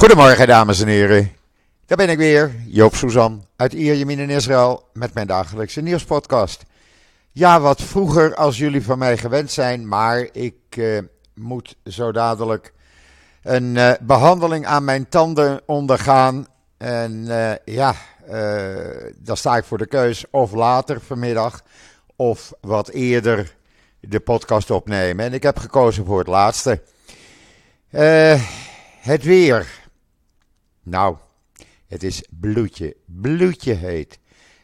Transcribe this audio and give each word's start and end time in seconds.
Goedemorgen, 0.00 0.46
dames 0.46 0.80
en 0.80 0.88
heren. 0.88 1.32
Daar 1.86 1.96
ben 1.96 2.08
ik 2.08 2.18
weer, 2.18 2.54
Joop 2.66 2.94
Suzan 2.94 3.44
uit 3.56 3.72
Ierjemien 3.72 4.18
in 4.18 4.30
Israël 4.30 4.88
met 4.92 5.14
mijn 5.14 5.26
dagelijkse 5.26 5.80
nieuwspodcast. 5.80 6.62
Ja, 7.32 7.60
wat 7.60 7.82
vroeger 7.82 8.34
als 8.34 8.58
jullie 8.58 8.84
van 8.84 8.98
mij 8.98 9.16
gewend 9.16 9.50
zijn, 9.50 9.88
maar 9.88 10.28
ik 10.32 10.54
eh, 10.68 10.98
moet 11.34 11.76
zo 11.84 12.12
dadelijk 12.12 12.72
een 13.42 13.76
eh, 13.76 13.92
behandeling 14.00 14.66
aan 14.66 14.84
mijn 14.84 15.08
tanden 15.08 15.60
ondergaan. 15.66 16.46
En 16.78 17.24
eh, 17.28 17.74
ja, 17.74 17.94
dan 19.16 19.36
sta 19.36 19.56
ik 19.56 19.64
voor 19.64 19.78
de 19.78 19.86
keus 19.86 20.24
of 20.30 20.52
later 20.52 21.00
vanmiddag 21.00 21.62
of 22.16 22.52
wat 22.60 22.88
eerder 22.88 23.56
de 24.00 24.20
podcast 24.20 24.70
opnemen. 24.70 25.24
En 25.24 25.32
ik 25.32 25.42
heb 25.42 25.58
gekozen 25.58 26.06
voor 26.06 26.18
het 26.18 26.28
laatste. 26.28 26.82
Het 29.00 29.22
weer. 29.22 29.79
Nou, 30.82 31.16
het 31.86 32.02
is 32.02 32.24
bloedje, 32.30 32.96
bloedje 33.04 33.72
heet. 33.72 34.18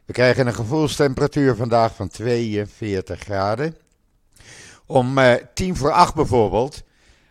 We 0.05 0.12
krijgen 0.12 0.47
een 0.47 0.55
gevoelstemperatuur 0.55 1.56
vandaag 1.56 1.95
van 1.95 2.09
42 2.09 3.20
graden. 3.20 3.77
Om 4.87 5.19
eh, 5.19 5.34
tien 5.55 5.77
voor 5.77 5.91
acht 5.91 6.15
bijvoorbeeld 6.15 6.83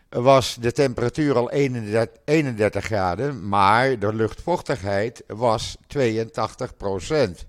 was 0.08 0.56
de 0.60 0.72
temperatuur 0.72 1.36
al 1.36 1.50
31, 1.50 2.16
31 2.24 2.84
graden, 2.84 3.48
maar 3.48 3.98
de 3.98 4.14
luchtvochtigheid 4.14 5.22
was 5.26 5.76
82 5.86 6.76
procent. 6.76 7.46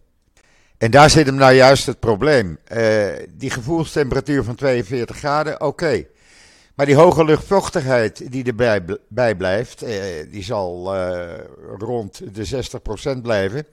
En 0.78 0.92
daar 0.92 1.10
zit 1.10 1.26
hem 1.26 1.36
nou 1.36 1.54
juist 1.54 1.86
het 1.86 2.00
probleem. 2.00 2.58
Eh, 2.64 3.08
die 3.30 3.50
gevoelstemperatuur 3.50 4.44
van 4.44 4.56
42 4.56 5.18
graden, 5.18 5.62
oké. 5.62 6.06
Maar 6.78 6.86
die 6.86 6.96
hoge 6.96 7.26
luchtvochtigheid 7.26 8.32
die 8.32 8.44
erbij 8.44 8.86
bij 9.08 9.36
blijft, 9.36 9.82
eh, 9.82 9.96
die 10.32 10.44
zal 10.44 10.96
eh, 10.96 11.40
rond 11.78 12.36
de 12.36 12.46
60% 12.46 13.22
blijven. 13.22 13.66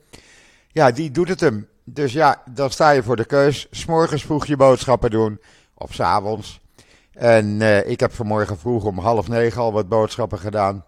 Ja, 0.72 0.90
die 0.90 1.10
doet 1.10 1.28
het 1.28 1.40
hem. 1.40 1.68
Dus 1.84 2.12
ja, 2.12 2.42
dan 2.50 2.70
sta 2.70 2.90
je 2.90 3.02
voor 3.02 3.16
de 3.16 3.24
keus. 3.24 3.66
S'morgens 3.70 4.24
vroeg 4.24 4.46
je 4.46 4.56
boodschappen 4.56 5.10
doen, 5.10 5.40
of 5.74 5.94
s'avonds. 5.94 6.60
En 7.12 7.62
eh, 7.62 7.90
ik 7.90 8.00
heb 8.00 8.12
vanmorgen 8.12 8.58
vroeg 8.58 8.84
om 8.84 8.98
half 8.98 9.28
negen 9.28 9.60
al 9.60 9.72
wat 9.72 9.88
boodschappen 9.88 10.38
gedaan. 10.38 10.84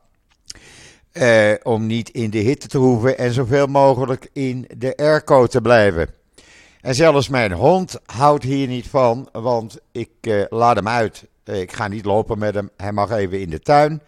Eh, 1.13 1.53
om 1.63 1.87
niet 1.87 2.09
in 2.09 2.31
de 2.31 2.39
hitte 2.39 2.69
te 2.69 2.79
hoeven 2.79 3.19
en 3.19 3.33
zoveel 3.33 3.67
mogelijk 3.67 4.31
in 4.33 4.69
de 4.77 4.97
airco 4.97 5.47
te 5.47 5.61
blijven. 5.61 6.09
En 6.81 6.95
zelfs 6.95 7.29
mijn 7.29 7.53
hond 7.53 7.99
houdt 8.07 8.45
hier 8.45 8.69
niet 8.69 8.89
van, 8.89 9.29
want 9.33 9.79
ik 9.93 10.11
eh, 10.21 10.43
laat 10.49 10.77
hem 10.77 10.89
uit. 10.89 11.25
Eh, 11.47 11.61
ik 11.61 11.73
ga 11.73 11.89
niet 11.89 12.05
lopen 12.05 12.39
met 12.39 12.55
hem, 12.55 12.71
hij 12.77 12.93
mag 12.93 13.11
even 13.11 13.41
in 13.41 13.51
de 13.51 13.61
tuin. 13.61 14.03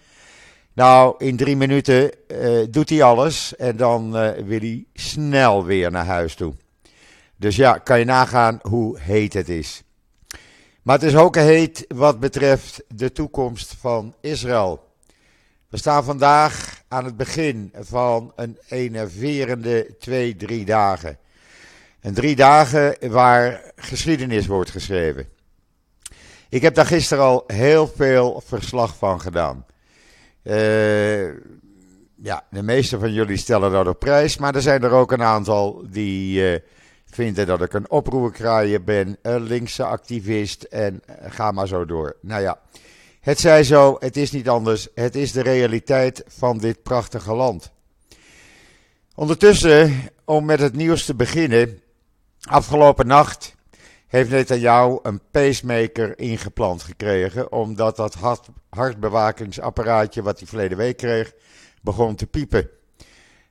Nou, 0.72 1.14
in 1.18 1.36
drie 1.36 1.56
minuten 1.56 2.28
eh, 2.28 2.66
doet 2.70 2.88
hij 2.88 3.02
alles 3.02 3.56
en 3.56 3.76
dan 3.76 4.16
eh, 4.16 4.44
wil 4.44 4.58
hij 4.58 4.84
snel 4.94 5.64
weer 5.64 5.90
naar 5.90 6.06
huis 6.06 6.34
toe. 6.34 6.54
Dus 7.36 7.56
ja, 7.56 7.78
kan 7.78 7.98
je 7.98 8.04
nagaan 8.04 8.58
hoe 8.62 8.98
heet 9.00 9.32
het 9.32 9.48
is. 9.48 9.82
Maar 10.82 10.94
het 10.98 11.08
is 11.08 11.16
ook 11.16 11.36
heet 11.36 11.84
wat 11.88 12.20
betreft 12.20 12.82
de 12.88 13.12
toekomst 13.12 13.74
van 13.80 14.14
Israël. 14.20 14.86
We 15.68 15.76
staan 15.76 16.04
vandaag 16.04 16.82
aan 16.88 17.04
het 17.04 17.16
begin 17.16 17.72
van 17.74 18.32
een 18.36 18.58
enerverende 18.68 19.96
twee, 19.98 20.36
drie 20.36 20.64
dagen. 20.64 21.18
En 22.00 22.14
drie 22.14 22.36
dagen 22.36 23.10
waar 23.10 23.72
geschiedenis 23.76 24.46
wordt 24.46 24.70
geschreven. 24.70 25.37
Ik 26.50 26.62
heb 26.62 26.74
daar 26.74 26.86
gisteren 26.86 27.24
al 27.24 27.44
heel 27.46 27.88
veel 27.88 28.42
verslag 28.46 28.96
van 28.96 29.20
gedaan. 29.20 29.66
Eh, 30.42 31.26
ja, 32.22 32.44
de 32.50 32.62
meeste 32.62 32.98
van 32.98 33.12
jullie 33.12 33.36
stellen 33.36 33.72
dat 33.72 33.86
op 33.86 33.98
prijs, 33.98 34.36
maar 34.36 34.54
er 34.54 34.62
zijn 34.62 34.82
er 34.82 34.90
ook 34.90 35.12
een 35.12 35.22
aantal 35.22 35.82
die 35.90 36.52
eh, 36.52 36.60
vinden 37.04 37.46
dat 37.46 37.62
ik 37.62 37.72
een 37.72 37.90
oproerkraaier 37.90 38.84
ben, 38.84 39.18
een 39.22 39.42
linkse 39.42 39.84
activist 39.84 40.62
en 40.62 41.02
ga 41.20 41.50
maar 41.50 41.68
zo 41.68 41.84
door. 41.84 42.16
Nou 42.20 42.42
ja, 42.42 42.60
het 43.20 43.40
zij 43.40 43.64
zo, 43.64 43.96
het 43.98 44.16
is 44.16 44.30
niet 44.30 44.48
anders, 44.48 44.88
het 44.94 45.14
is 45.14 45.32
de 45.32 45.42
realiteit 45.42 46.24
van 46.26 46.58
dit 46.58 46.82
prachtige 46.82 47.34
land. 47.34 47.70
Ondertussen, 49.14 50.10
om 50.24 50.44
met 50.44 50.60
het 50.60 50.76
nieuws 50.76 51.04
te 51.04 51.14
beginnen, 51.14 51.80
afgelopen 52.40 53.06
nacht 53.06 53.56
heeft 54.08 54.30
Netanyahu 54.30 54.98
een 55.02 55.20
pacemaker 55.30 56.18
ingeplant 56.18 56.82
gekregen, 56.82 57.52
omdat 57.52 57.96
dat 57.96 58.14
hart, 58.14 58.48
hartbewakingsapparaatje 58.68 60.22
wat 60.22 60.38
hij 60.38 60.48
verleden 60.48 60.78
week 60.78 60.96
kreeg, 60.96 61.32
begon 61.82 62.14
te 62.14 62.26
piepen. 62.26 62.70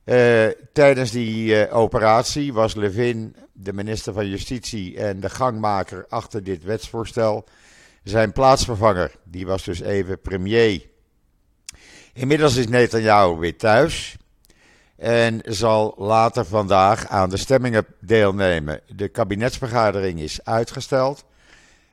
Uh, 0.04 0.46
tijdens 0.72 1.10
die 1.10 1.66
uh, 1.68 1.76
operatie 1.76 2.52
was 2.52 2.74
Levin, 2.74 3.36
de 3.52 3.72
minister 3.72 4.12
van 4.12 4.28
Justitie 4.28 4.98
en 4.98 5.20
de 5.20 5.30
gangmaker 5.30 6.06
achter 6.08 6.42
dit 6.44 6.64
wetsvoorstel, 6.64 7.44
zijn 8.02 8.32
plaatsvervanger. 8.32 9.14
Die 9.24 9.46
was 9.46 9.64
dus 9.64 9.80
even 9.80 10.20
premier. 10.20 10.86
Inmiddels 12.12 12.56
is 12.56 12.68
Netanyahu 12.68 13.38
weer 13.38 13.56
thuis 13.56 14.16
en 14.98 15.40
zal 15.44 15.94
later 15.96 16.44
vandaag 16.44 17.06
aan 17.08 17.30
de 17.30 17.36
stemmingen 17.36 17.86
deelnemen. 18.00 18.80
De 18.96 19.08
kabinetsvergadering 19.08 20.20
is 20.20 20.44
uitgesteld. 20.44 21.24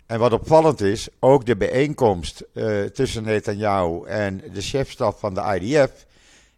En 0.05 0.19
wat 0.19 0.33
opvallend 0.33 0.81
is, 0.81 1.07
ook 1.19 1.45
de 1.45 1.55
bijeenkomst 1.55 2.43
uh, 2.53 2.83
tussen 2.83 3.23
Netanyahu 3.23 4.05
en 4.05 4.41
de 4.53 4.61
chefstaf 4.61 5.19
van 5.19 5.33
de 5.33 5.59
IDF 5.59 6.05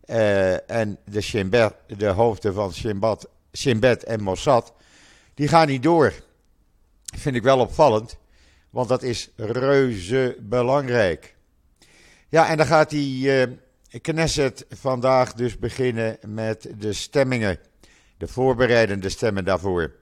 uh, 0.05 0.69
en 0.71 0.97
de, 1.05 1.21
Shin 1.21 1.49
de 1.97 2.07
hoofden 2.07 2.53
van 2.53 3.79
Bet 3.79 4.03
en 4.03 4.21
Mossad, 4.21 4.73
die 5.33 5.47
gaan 5.47 5.67
niet 5.67 5.83
door. 5.83 6.13
Vind 7.15 7.35
ik 7.35 7.43
wel 7.43 7.59
opvallend, 7.59 8.17
want 8.69 8.89
dat 8.89 9.03
is 9.03 9.29
reuze 9.35 10.37
belangrijk. 10.39 11.35
Ja, 12.29 12.49
en 12.49 12.57
dan 12.57 12.65
gaat 12.65 12.89
die 12.89 13.47
uh, 13.47 13.57
Knesset 14.01 14.65
vandaag 14.69 15.33
dus 15.33 15.57
beginnen 15.57 16.17
met 16.27 16.69
de 16.77 16.93
stemmingen, 16.93 17.59
de 18.17 18.27
voorbereidende 18.27 19.09
stemmen 19.09 19.45
daarvoor. 19.45 19.95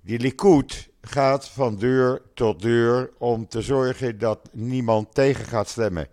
Die 0.00 0.18
Likud 0.18 0.88
gaat 1.00 1.48
van 1.48 1.76
deur 1.76 2.22
tot 2.34 2.62
deur 2.62 3.10
om 3.18 3.48
te 3.48 3.62
zorgen 3.62 4.18
dat 4.18 4.48
niemand 4.52 5.14
tegen 5.14 5.44
gaat 5.44 5.68
stemmen. 5.68 6.08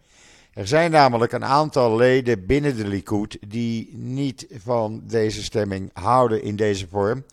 Er 0.53 0.67
zijn 0.67 0.91
namelijk 0.91 1.31
een 1.31 1.45
aantal 1.45 1.95
leden 1.95 2.45
binnen 2.45 2.75
de 2.77 2.87
Likud 2.87 3.37
die 3.47 3.89
niet 3.93 4.47
van 4.51 5.01
deze 5.07 5.43
stemming 5.43 5.89
houden 5.93 6.43
in 6.43 6.55
deze 6.55 6.87
vorm. 6.87 7.25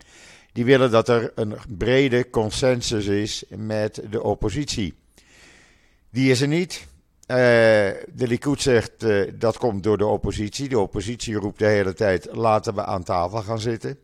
Die 0.53 0.65
willen 0.65 0.91
dat 0.91 1.09
er 1.09 1.31
een 1.35 1.55
brede 1.77 2.29
consensus 2.29 3.05
is 3.05 3.43
met 3.49 4.01
de 4.09 4.23
oppositie. 4.23 4.93
Die 6.09 6.31
is 6.31 6.41
er 6.41 6.47
niet. 6.47 6.87
Uh, 7.27 7.35
de 8.13 8.27
Likud 8.27 8.61
zegt 8.61 9.03
uh, 9.03 9.31
dat 9.35 9.57
komt 9.57 9.83
door 9.83 9.97
de 9.97 10.05
oppositie. 10.05 10.69
De 10.69 10.79
oppositie 10.79 11.35
roept 11.35 11.59
de 11.59 11.65
hele 11.65 11.93
tijd: 11.93 12.27
laten 12.31 12.75
we 12.75 12.85
aan 12.85 13.03
tafel 13.03 13.41
gaan 13.41 13.59
zitten. 13.59 13.97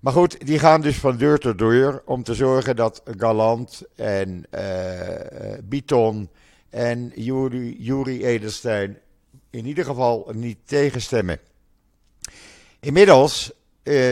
Maar 0.00 0.12
goed, 0.12 0.46
die 0.46 0.58
gaan 0.58 0.80
dus 0.80 0.96
van 0.96 1.16
deur 1.16 1.38
tot 1.38 1.58
deur 1.58 2.02
om 2.04 2.22
te 2.22 2.34
zorgen 2.34 2.76
dat 2.76 3.02
Galant 3.04 3.82
en 3.96 4.44
uh, 4.54 4.60
Biton 5.64 6.30
en 6.70 7.12
Juri, 7.14 7.76
Juri 7.78 8.24
Edelstein 8.24 8.98
in 9.50 9.66
ieder 9.66 9.84
geval 9.84 10.30
niet 10.32 10.58
tegenstemmen. 10.64 11.38
Inmiddels 12.80 13.52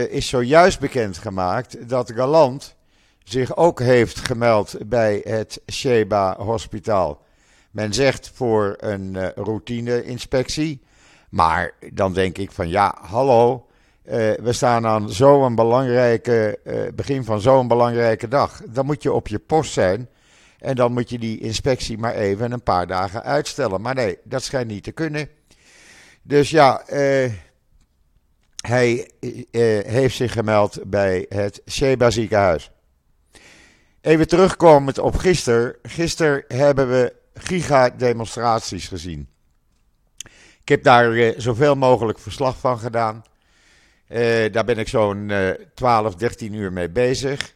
is 0.09 0.27
zojuist 0.27 0.79
bekendgemaamaakt 0.79 1.89
dat 1.89 2.11
Galant 2.11 2.75
zich 3.23 3.55
ook 3.55 3.79
heeft 3.79 4.19
gemeld 4.19 4.77
bij 4.85 5.21
het 5.23 5.61
Sheba 5.71 6.35
Hospitaal. 6.37 7.27
Men 7.71 7.93
zegt 7.93 8.31
voor 8.33 8.75
een 8.77 9.13
uh, 9.13 9.27
routine-inspectie. 9.35 10.81
Maar 11.29 11.73
dan 11.93 12.13
denk 12.13 12.37
ik 12.37 12.51
van 12.51 12.69
ja, 12.69 12.97
hallo. 13.01 13.67
Uh, 14.05 14.13
we 14.13 14.53
staan 14.53 14.85
aan 14.85 15.09
zo'n 15.09 15.55
belangrijke, 15.55 16.59
uh, 16.63 16.81
begin 16.95 17.23
van 17.23 17.41
zo'n 17.41 17.67
belangrijke 17.67 18.27
dag. 18.27 18.61
Dan 18.69 18.85
moet 18.85 19.03
je 19.03 19.13
op 19.13 19.27
je 19.27 19.39
post 19.39 19.73
zijn. 19.73 20.09
En 20.59 20.75
dan 20.75 20.93
moet 20.93 21.09
je 21.09 21.19
die 21.19 21.39
inspectie 21.39 21.97
maar 21.97 22.13
even 22.13 22.51
een 22.51 22.63
paar 22.63 22.87
dagen 22.87 23.23
uitstellen. 23.23 23.81
Maar 23.81 23.95
nee, 23.95 24.17
dat 24.23 24.43
schijnt 24.43 24.67
niet 24.67 24.83
te 24.83 24.91
kunnen. 24.91 25.29
Dus 26.21 26.49
ja, 26.49 26.83
hij 28.61 29.11
heeft 29.85 30.15
zich 30.15 30.33
gemeld 30.33 30.79
bij 30.85 31.25
het 31.29 31.61
Sheba 31.69 32.09
ziekenhuis. 32.09 32.71
Even 34.01 34.27
terugkomend 34.27 34.97
op 34.99 35.15
gisteren. 35.15 35.75
Gisteren 35.83 36.43
hebben 36.47 36.89
we 36.89 37.13
gigademonstraties 37.33 38.87
gezien. 38.87 39.27
Ik 40.61 40.69
heb 40.69 40.83
daar 40.83 41.11
uh, 41.11 41.33
zoveel 41.37 41.75
mogelijk 41.75 42.19
verslag 42.19 42.57
van 42.57 42.79
gedaan. 42.79 43.23
Uh, 44.07 44.51
daar 44.51 44.65
ben 44.65 44.77
ik 44.77 44.87
zo'n 44.87 45.29
uh, 45.29 45.49
12, 45.73 46.15
13 46.15 46.53
uur 46.53 46.73
mee 46.73 46.89
bezig. 46.89 47.55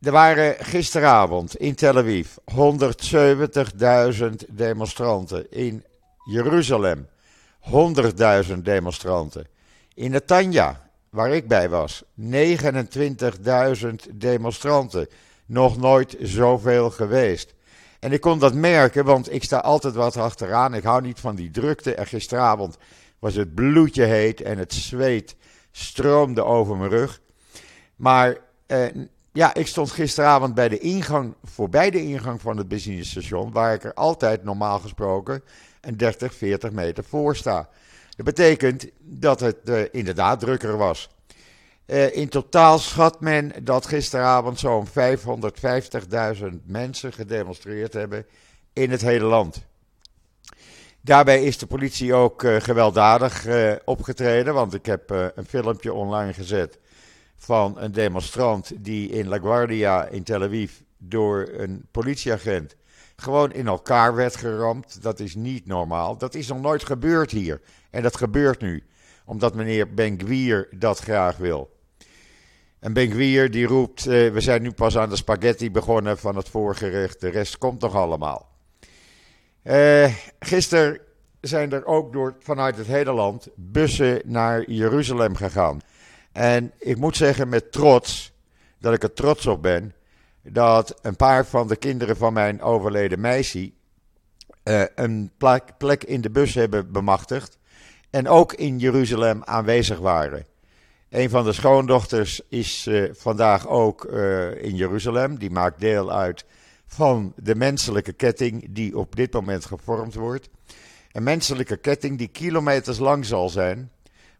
Er 0.00 0.12
waren 0.12 0.64
gisteravond 0.64 1.56
in 1.56 1.74
Tel 1.74 1.96
Aviv 1.96 2.28
170.000 2.54 4.28
demonstranten 4.48 5.50
in 5.50 5.84
Jeruzalem, 6.30 7.08
100.000 8.48 8.58
demonstranten. 8.62 9.46
In 9.94 10.10
Netanya, 10.10 10.90
waar 11.10 11.30
ik 11.30 11.48
bij 11.48 11.68
was, 11.68 12.04
29.000 12.20 12.28
demonstranten. 14.12 15.08
Nog 15.48 15.76
nooit 15.76 16.16
zoveel 16.20 16.90
geweest. 16.90 17.54
En 18.00 18.12
ik 18.12 18.20
kon 18.20 18.38
dat 18.38 18.54
merken, 18.54 19.04
want 19.04 19.32
ik 19.32 19.44
sta 19.44 19.58
altijd 19.58 19.94
wat 19.94 20.16
achteraan. 20.16 20.74
Ik 20.74 20.82
hou 20.82 21.02
niet 21.02 21.20
van 21.20 21.34
die 21.34 21.50
drukte. 21.50 21.94
En 21.94 22.06
gisteravond 22.06 22.76
was 23.18 23.34
het 23.34 23.54
bloedje 23.54 24.04
heet 24.04 24.40
en 24.40 24.58
het 24.58 24.72
zweet 24.72 25.36
stroomde 25.70 26.44
over 26.44 26.76
mijn 26.76 26.90
rug. 26.90 27.20
Maar 27.96 28.36
eh, 28.66 28.86
ja, 29.32 29.54
ik 29.54 29.66
stond 29.66 29.90
gisteravond 29.90 30.54
bij 30.54 30.68
de 30.68 30.78
ingang, 30.78 31.34
voorbij 31.44 31.90
de 31.90 32.02
ingang 32.02 32.40
van 32.40 32.56
het 32.56 32.68
benzinestation, 32.68 33.52
waar 33.52 33.74
ik 33.74 33.84
er 33.84 33.94
altijd 33.94 34.44
normaal 34.44 34.78
gesproken 34.78 35.42
een 35.80 35.96
30, 35.96 36.34
40 36.34 36.70
meter 36.70 37.04
voor 37.04 37.36
sta. 37.36 37.68
Dat 38.16 38.26
betekent 38.26 38.86
dat 38.98 39.40
het 39.40 39.56
uh, 39.64 39.80
inderdaad 39.90 40.40
drukker 40.40 40.76
was. 40.76 41.10
Uh, 41.90 42.16
in 42.16 42.28
totaal 42.28 42.78
schat 42.78 43.20
men 43.20 43.52
dat 43.62 43.86
gisteravond 43.86 44.58
zo'n 44.58 44.86
550.000 44.88 46.44
mensen 46.64 47.12
gedemonstreerd 47.12 47.92
hebben 47.92 48.26
in 48.72 48.90
het 48.90 49.00
hele 49.00 49.24
land. 49.24 49.66
Daarbij 51.00 51.44
is 51.44 51.58
de 51.58 51.66
politie 51.66 52.14
ook 52.14 52.42
uh, 52.42 52.60
gewelddadig 52.60 53.46
uh, 53.46 53.72
opgetreden, 53.84 54.54
want 54.54 54.74
ik 54.74 54.86
heb 54.86 55.10
een 55.10 55.46
filmpje 55.46 55.92
online 55.92 56.32
gezet 56.32 56.78
van 57.36 57.74
een 57.78 57.92
demonstrant 57.92 58.72
die 58.78 59.08
in 59.08 59.28
LaGuardia 59.28 60.06
in 60.06 60.22
Tel 60.22 60.42
Aviv 60.42 60.72
door 60.98 61.48
een 61.52 61.86
politieagent 61.90 62.76
gewoon 63.20 63.52
in 63.52 63.66
elkaar 63.66 64.14
werd 64.14 64.36
geramd. 64.36 65.02
Dat 65.02 65.20
is 65.20 65.34
niet 65.34 65.66
normaal. 65.66 66.18
Dat 66.18 66.34
is 66.34 66.48
nog 66.48 66.60
nooit 66.60 66.84
gebeurd 66.84 67.30
hier. 67.30 67.60
En 67.90 68.02
dat 68.02 68.16
gebeurt 68.16 68.60
nu, 68.60 68.84
omdat 69.24 69.54
meneer 69.54 69.94
Ben 69.94 70.18
dat 70.78 70.98
graag 70.98 71.36
wil. 71.36 71.77
En 72.80 72.92
Ben 72.92 73.50
die 73.50 73.66
roept, 73.66 74.06
uh, 74.06 74.32
we 74.32 74.40
zijn 74.40 74.62
nu 74.62 74.72
pas 74.72 74.98
aan 74.98 75.08
de 75.08 75.16
spaghetti 75.16 75.70
begonnen 75.70 76.18
van 76.18 76.36
het 76.36 76.48
voorgerecht, 76.48 77.20
de 77.20 77.28
rest 77.28 77.58
komt 77.58 77.80
nog 77.80 77.94
allemaal. 77.94 78.48
Uh, 79.64 80.14
gisteren 80.38 81.00
zijn 81.40 81.72
er 81.72 81.84
ook 81.84 82.12
door, 82.12 82.36
vanuit 82.38 82.76
het 82.76 82.86
hele 82.86 83.12
land 83.12 83.48
bussen 83.54 84.20
naar 84.24 84.70
Jeruzalem 84.70 85.34
gegaan. 85.34 85.80
En 86.32 86.72
ik 86.78 86.96
moet 86.96 87.16
zeggen 87.16 87.48
met 87.48 87.72
trots, 87.72 88.32
dat 88.78 88.94
ik 88.94 89.02
er 89.02 89.12
trots 89.12 89.46
op 89.46 89.62
ben, 89.62 89.94
dat 90.42 90.98
een 91.02 91.16
paar 91.16 91.46
van 91.46 91.68
de 91.68 91.76
kinderen 91.76 92.16
van 92.16 92.32
mijn 92.32 92.62
overleden 92.62 93.20
meisje 93.20 93.72
uh, 94.64 94.82
een 94.94 95.30
plek, 95.36 95.62
plek 95.78 96.04
in 96.04 96.20
de 96.20 96.30
bus 96.30 96.54
hebben 96.54 96.92
bemachtigd. 96.92 97.58
En 98.10 98.28
ook 98.28 98.52
in 98.52 98.78
Jeruzalem 98.78 99.42
aanwezig 99.44 99.98
waren. 99.98 100.46
Een 101.10 101.30
van 101.30 101.44
de 101.44 101.52
schoondochters 101.52 102.40
is 102.48 102.86
uh, 102.86 103.10
vandaag 103.12 103.68
ook 103.68 104.04
uh, 104.04 104.62
in 104.62 104.76
Jeruzalem. 104.76 105.38
Die 105.38 105.50
maakt 105.50 105.80
deel 105.80 106.12
uit 106.12 106.44
van 106.86 107.32
de 107.36 107.54
menselijke 107.54 108.12
ketting 108.12 108.66
die 108.70 108.98
op 108.98 109.16
dit 109.16 109.32
moment 109.32 109.64
gevormd 109.64 110.14
wordt. 110.14 110.48
Een 111.12 111.22
menselijke 111.22 111.76
ketting 111.76 112.18
die 112.18 112.28
kilometers 112.28 112.98
lang 112.98 113.24
zal 113.26 113.48
zijn. 113.48 113.90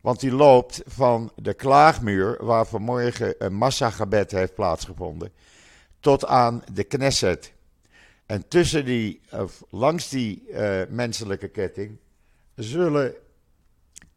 Want 0.00 0.20
die 0.20 0.32
loopt 0.32 0.82
van 0.86 1.32
de 1.36 1.54
klaagmuur, 1.54 2.44
waar 2.44 2.66
vanmorgen 2.66 3.34
een 3.38 3.54
massagebed 3.54 4.30
heeft 4.30 4.54
plaatsgevonden, 4.54 5.32
tot 6.00 6.26
aan 6.26 6.62
de 6.72 6.84
Knesset. 6.84 7.52
En 8.26 8.48
tussen 8.48 8.84
die, 8.84 9.20
of 9.30 9.62
langs 9.70 10.08
die 10.08 10.42
uh, 10.50 10.80
menselijke 10.88 11.48
ketting 11.48 11.98
zullen 12.54 13.14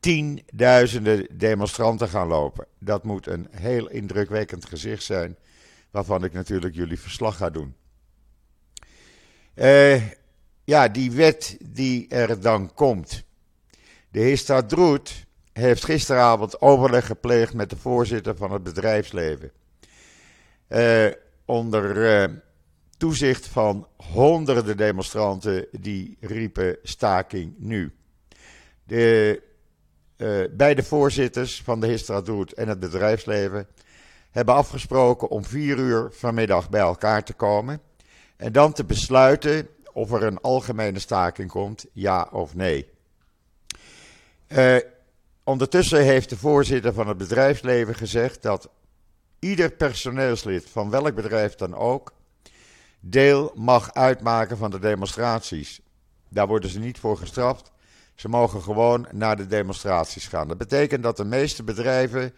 tienduizenden 0.02 1.28
demonstranten 1.38 2.08
gaan 2.08 2.28
lopen. 2.28 2.66
Dat 2.80 3.04
moet 3.04 3.28
een 3.28 3.48
heel 3.52 3.90
indrukwekkend 3.90 4.66
gezicht 4.66 5.04
zijn, 5.04 5.38
waarvan 5.92 6.24
ik 6.24 6.34
natuurlijk 6.34 6.76
jullie 6.76 7.00
verslag 7.00 7.38
ga 7.38 7.50
doen. 7.50 7.76
Uh, 9.56 10.02
ja, 10.64 10.88
die 10.88 11.12
wet 11.12 11.58
die 11.64 12.08
er 12.08 12.42
dan 12.42 12.74
komt. 12.74 13.24
De 14.10 14.20
Histadroet 14.20 15.26
heeft 15.54 15.86
gisteravond 15.86 16.62
overleg 16.62 17.06
gepleegd 17.06 17.54
met 17.54 17.70
de 17.70 17.78
voorzitter 17.78 18.36
van 18.36 18.52
het 18.52 18.64
bedrijfsleven. 18.64 19.52
Uh, 20.70 21.08
onder 21.46 21.98
uh, 21.98 22.36
toezicht 22.98 23.48
van 23.48 23.88
honderden 23.96 24.78
demonstranten 24.78 25.68
die 25.72 26.18
riepen 26.20 26.78
staking 26.84 27.54
nu. 27.58 27.94
De 28.84 29.42
uh, 30.22 30.44
beide 30.52 30.84
voorzitters 30.84 31.62
van 31.62 31.80
de 31.80 31.88
Histradroet 31.88 32.54
en 32.54 32.68
het 32.68 32.80
bedrijfsleven 32.80 33.68
hebben 34.32 34.56
afgesproken 34.56 35.30
om 35.30 35.46
vier 35.46 35.78
uur 35.78 36.10
vanmiddag 36.12 36.70
bij 36.70 36.82
elkaar 36.82 37.24
te 37.24 37.34
komen 37.34 37.82
en 38.38 38.52
dan 38.52 38.74
te 38.74 38.84
besluiten 38.84 39.68
of 39.94 40.12
er 40.12 40.24
een 40.24 40.42
algemene 40.42 41.00
staking 41.00 41.50
komt, 41.50 41.86
ja 41.94 42.28
of 42.32 42.56
nee. 42.56 42.90
Uh, 44.48 44.78
ondertussen 45.44 46.04
heeft 46.04 46.30
de 46.30 46.38
voorzitter 46.38 46.94
van 46.94 47.08
het 47.08 47.18
bedrijfsleven 47.18 47.96
gezegd 47.96 48.42
dat 48.42 48.70
ieder 49.40 49.72
personeelslid 49.72 50.70
van 50.70 50.90
welk 50.90 51.16
bedrijf 51.16 51.56
dan 51.56 51.76
ook 51.76 52.14
deel 53.00 53.52
mag 53.56 53.94
uitmaken 53.94 54.58
van 54.58 54.72
de 54.72 54.80
demonstraties. 54.80 55.82
Daar 56.30 56.48
worden 56.48 56.70
ze 56.70 56.80
niet 56.80 57.00
voor 57.00 57.18
gestraft. 57.18 57.72
Ze 58.16 58.30
mogen 58.30 58.62
gewoon 58.62 59.08
naar 59.12 59.38
de 59.38 59.48
demonstraties 59.48 60.28
gaan. 60.28 60.48
Dat 60.48 60.58
betekent 60.58 61.04
dat 61.04 61.18
de 61.18 61.26
meeste 61.26 61.64
bedrijven 61.64 62.34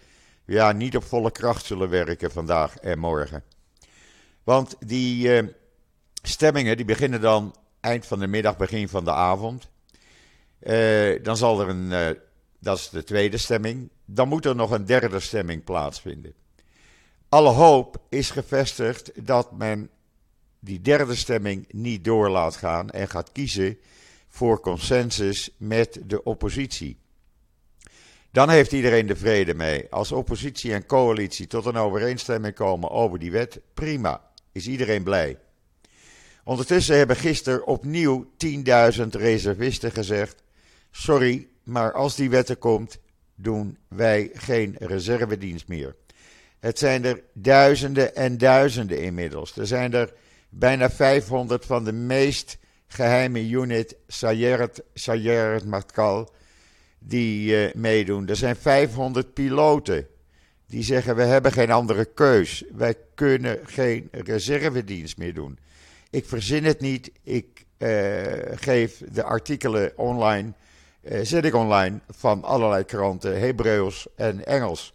ja, 0.45 0.71
niet 0.71 0.95
op 0.95 1.03
volle 1.03 1.31
kracht 1.31 1.65
zullen 1.65 1.89
werken 1.89 2.31
vandaag 2.31 2.77
en 2.77 2.99
morgen. 2.99 3.43
Want 4.43 4.75
die 4.79 5.41
uh, 5.41 5.49
stemmingen 6.21 6.75
die 6.75 6.85
beginnen 6.85 7.21
dan 7.21 7.55
eind 7.79 8.05
van 8.05 8.19
de 8.19 8.27
middag, 8.27 8.57
begin 8.57 8.89
van 8.89 9.03
de 9.03 9.13
avond. 9.13 9.69
Uh, 10.59 11.23
dan 11.23 11.37
zal 11.37 11.61
er 11.61 11.69
een, 11.69 11.91
uh, 11.91 12.19
dat 12.59 12.77
is 12.77 12.89
de 12.89 13.03
tweede 13.03 13.37
stemming. 13.37 13.89
Dan 14.05 14.27
moet 14.27 14.45
er 14.45 14.55
nog 14.55 14.71
een 14.71 14.85
derde 14.85 15.19
stemming 15.19 15.63
plaatsvinden. 15.63 16.33
Alle 17.29 17.49
hoop 17.49 18.01
is 18.09 18.29
gevestigd 18.29 19.25
dat 19.25 19.51
men 19.51 19.89
die 20.59 20.81
derde 20.81 21.15
stemming 21.15 21.65
niet 21.71 22.03
door 22.03 22.29
laat 22.29 22.55
gaan 22.55 22.89
en 22.89 23.07
gaat 23.07 23.31
kiezen 23.31 23.77
voor 24.33 24.59
consensus 24.59 25.49
met 25.57 25.99
de 26.05 26.23
oppositie. 26.23 26.97
Dan 28.31 28.49
heeft 28.49 28.71
iedereen 28.71 29.07
de 29.07 29.15
vrede 29.15 29.53
mee. 29.53 29.87
Als 29.89 30.11
oppositie 30.11 30.73
en 30.73 30.85
coalitie 30.85 31.47
tot 31.47 31.65
een 31.65 31.75
overeenstemming 31.75 32.55
komen 32.55 32.89
over 32.89 33.19
die 33.19 33.31
wet, 33.31 33.59
prima. 33.73 34.31
Is 34.51 34.67
iedereen 34.67 35.03
blij. 35.03 35.37
Ondertussen 36.43 36.97
hebben 36.97 37.15
gisteren 37.15 37.67
opnieuw 37.67 38.31
10.000 38.95 39.07
reservisten 39.09 39.91
gezegd: 39.91 40.43
Sorry, 40.91 41.47
maar 41.63 41.93
als 41.93 42.15
die 42.15 42.29
wet 42.29 42.49
er 42.49 42.55
komt, 42.57 42.99
doen 43.35 43.77
wij 43.87 44.29
geen 44.33 44.75
reservedienst 44.79 45.67
meer. 45.67 45.95
Het 46.59 46.79
zijn 46.79 47.05
er 47.05 47.23
duizenden 47.33 48.15
en 48.15 48.37
duizenden 48.37 49.01
inmiddels. 49.01 49.57
Er 49.57 49.67
zijn 49.67 49.93
er 49.93 50.13
bijna 50.49 50.89
500 50.89 51.65
van 51.65 51.83
de 51.83 51.93
meest 51.93 52.57
geheime 52.93 53.49
unit 53.49 53.95
Sayeret, 54.07 54.83
Sayeret 54.93 55.65
Matkal 55.65 56.29
die 56.99 57.65
uh, 57.67 57.73
meedoen. 57.73 58.27
Er 58.27 58.35
zijn 58.35 58.55
500 58.55 59.33
piloten 59.33 60.07
die 60.67 60.83
zeggen: 60.83 61.15
We 61.15 61.23
hebben 61.23 61.51
geen 61.51 61.71
andere 61.71 62.05
keus. 62.05 62.63
Wij 62.71 62.95
kunnen 63.15 63.59
geen 63.63 64.07
reservedienst 64.11 65.17
meer 65.17 65.33
doen. 65.33 65.59
Ik 66.09 66.25
verzin 66.25 66.65
het 66.65 66.79
niet. 66.79 67.11
Ik 67.23 67.65
uh, 67.77 67.89
geef 68.55 69.01
de 69.11 69.23
artikelen 69.23 69.91
online, 69.97 70.53
uh, 71.01 71.19
zet 71.23 71.45
ik 71.45 71.55
online 71.55 71.99
van 72.09 72.43
allerlei 72.43 72.83
kranten, 72.83 73.39
Hebreeuws 73.39 74.07
en 74.15 74.45
Engels. 74.45 74.93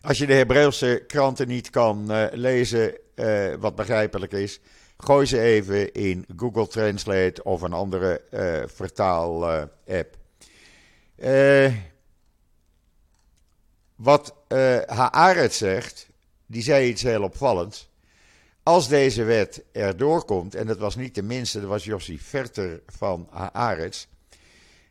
Als 0.00 0.18
je 0.18 0.26
de 0.26 0.34
Hebreeuwse 0.34 1.04
kranten 1.06 1.48
niet 1.48 1.70
kan 1.70 2.28
lezen, 2.32 2.94
wat 3.60 3.74
begrijpelijk 3.74 4.32
is, 4.32 4.60
Gooi 5.04 5.26
ze 5.26 5.40
even 5.40 5.92
in 5.92 6.26
Google 6.36 6.66
Translate 6.66 7.44
of 7.44 7.62
een 7.62 7.72
andere 7.72 8.22
uh, 8.30 8.62
vertaal-app. 8.66 10.16
Uh, 11.16 11.74
wat 13.94 14.34
uh, 14.48 14.78
Haaret 14.86 15.54
zegt, 15.54 16.08
die 16.46 16.62
zei 16.62 16.88
iets 16.88 17.02
heel 17.02 17.22
opvallends. 17.22 17.90
Als 18.62 18.88
deze 18.88 19.24
wet 19.24 19.62
erdoor 19.72 20.24
komt, 20.24 20.54
en 20.54 20.66
dat 20.66 20.78
was 20.78 20.96
niet 20.96 21.14
de 21.14 21.22
minste, 21.22 21.60
dat 21.60 21.68
was 21.68 21.84
Jossi 21.84 22.18
Verter 22.18 22.80
van 22.86 23.28
Haaretz. 23.30 24.06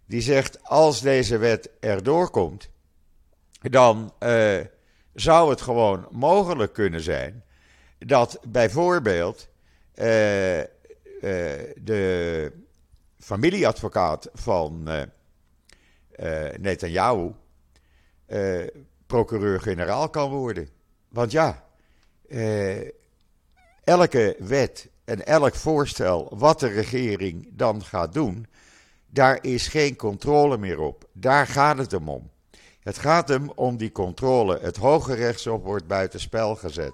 Die 0.05 0.21
zegt, 0.21 0.63
als 0.63 1.01
deze 1.01 1.37
wet 1.37 1.69
erdoor 1.79 2.29
komt, 2.29 2.69
dan 3.61 4.13
zou 5.13 5.49
het 5.49 5.61
gewoon 5.61 6.07
mogelijk 6.09 6.73
kunnen 6.73 7.01
zijn 7.01 7.43
dat 7.99 8.39
bijvoorbeeld 8.47 9.49
de 11.83 12.51
familieadvocaat 13.19 14.29
van 14.33 14.83
uh, 14.87 15.01
Netanyahu 16.59 17.31
procureur-generaal 19.07 20.09
kan 20.09 20.29
worden. 20.29 20.69
Want 21.09 21.31
ja, 21.31 21.65
elke 23.83 24.35
wet 24.39 24.89
en 25.05 25.25
elk 25.25 25.55
voorstel 25.55 26.37
wat 26.37 26.59
de 26.59 26.67
regering 26.67 27.49
dan 27.51 27.83
gaat 27.83 28.13
doen, 28.13 28.47
daar 29.07 29.43
is 29.43 29.67
geen 29.67 29.95
controle 29.95 30.57
meer 30.57 30.79
op. 30.79 31.09
Daar 31.13 31.47
gaat 31.47 31.77
het 31.77 31.91
hem 31.91 32.09
om. 32.09 32.29
Het 32.79 32.97
gaat 32.97 33.27
hem 33.27 33.49
om 33.49 33.77
die 33.77 33.91
controle. 33.91 34.59
Het 34.59 34.77
Hoge 34.77 35.13
Rechtshof 35.13 35.61
wordt 35.61 35.87
buitenspel 35.87 36.55
gezet. 36.55 36.93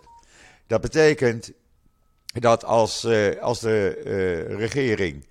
Dat 0.67 0.81
betekent 0.81 1.51
dat 2.39 2.65
als, 2.65 3.05
uh, 3.05 3.41
als 3.41 3.59
de 3.59 4.01
uh, 4.05 4.57
regering 4.57 5.25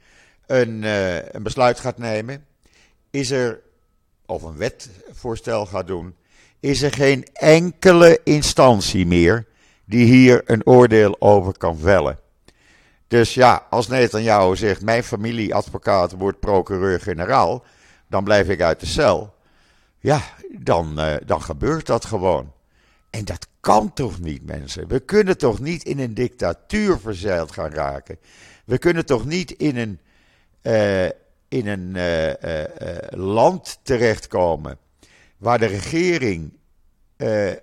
een, 0.47 0.83
uh, 0.83 1.29
een 1.29 1.43
besluit 1.43 1.81
gaat 1.81 1.99
nemen, 1.99 2.47
is 3.11 3.31
er, 3.31 3.61
of 4.27 4.43
een 4.43 4.57
wetvoorstel 4.57 5.67
gaat 5.67 5.87
doen, 5.87 6.15
is 6.61 6.83
er 6.83 6.93
geen 6.93 7.27
enkele 7.33 8.21
instantie 8.25 9.07
meer 9.07 9.47
die 9.85 10.05
hier 10.07 10.43
een 10.45 10.67
oordeel 10.67 11.17
over 11.19 11.59
kan 11.59 11.79
vellen. 11.79 12.19
Dus 13.09 13.35
ja, 13.35 13.67
als 13.71 13.89
Netanyahu 13.89 14.57
zegt: 14.57 14.83
Mijn 14.83 15.05
familieadvocaat 15.05 16.13
wordt 16.13 16.41
procureur-generaal, 16.41 17.65
dan 18.09 18.25
blijf 18.25 18.49
ik 18.49 18.63
uit 18.63 18.81
de 18.81 18.87
cel. 18.87 19.35
Ja, 19.99 20.21
dan, 20.59 21.01
dan 21.27 21.43
gebeurt 21.43 21.87
dat 21.87 22.05
gewoon. 22.05 22.55
En 23.17 23.25
dat 23.25 23.49
kan 23.61 23.93
toch 23.93 24.21
niet, 24.21 24.47
mensen? 24.47 24.89
We 24.89 25.01
kunnen 25.01 25.39
toch 25.39 25.61
niet 25.61 25.85
in 25.85 25.99
een 25.99 26.15
dictatuur 26.15 26.99
verzeild 26.99 27.53
gaan 27.53 27.71
raken? 27.71 28.19
We 28.65 28.79
kunnen 28.79 29.07
toch 29.07 29.25
niet 29.25 29.51
in 29.51 29.77
een, 29.77 30.01
uh, 30.63 31.05
in 31.49 31.67
een 31.67 31.95
uh, 31.97 32.97
land 33.11 33.79
terechtkomen 33.83 34.79
waar 35.37 35.59
de 35.59 35.67
regering 35.67 36.59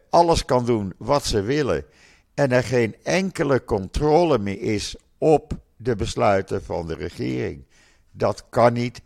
alles 0.09 0.45
kan 0.45 0.65
doen 0.65 0.93
wat 0.97 1.25
ze 1.25 1.41
willen 1.41 1.85
en 2.33 2.51
er 2.51 2.63
geen 2.63 2.95
enkele 3.03 3.63
controle 3.63 4.37
meer 4.37 4.61
is 4.61 4.95
op 5.17 5.53
de 5.77 5.95
besluiten 5.95 6.63
van 6.63 6.87
de 6.87 6.95
regering. 6.95 7.65
Dat 8.11 8.45
kan 8.49 8.73
niet 8.73 9.01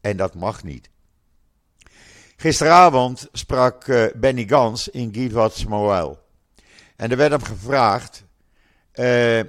en 0.00 0.16
dat 0.16 0.34
mag 0.34 0.64
niet. 0.64 0.90
Gisteravond 2.42 3.28
sprak 3.32 3.86
uh, 3.86 4.06
Benny 4.14 4.44
Gans 4.48 4.88
in 4.88 5.14
Givat 5.14 5.54
Smoel. 5.54 6.18
En 6.96 7.10
er 7.10 7.16
werd 7.16 7.30
hem 7.30 7.42
gevraagd: 7.42 8.24
uh, 8.94 9.40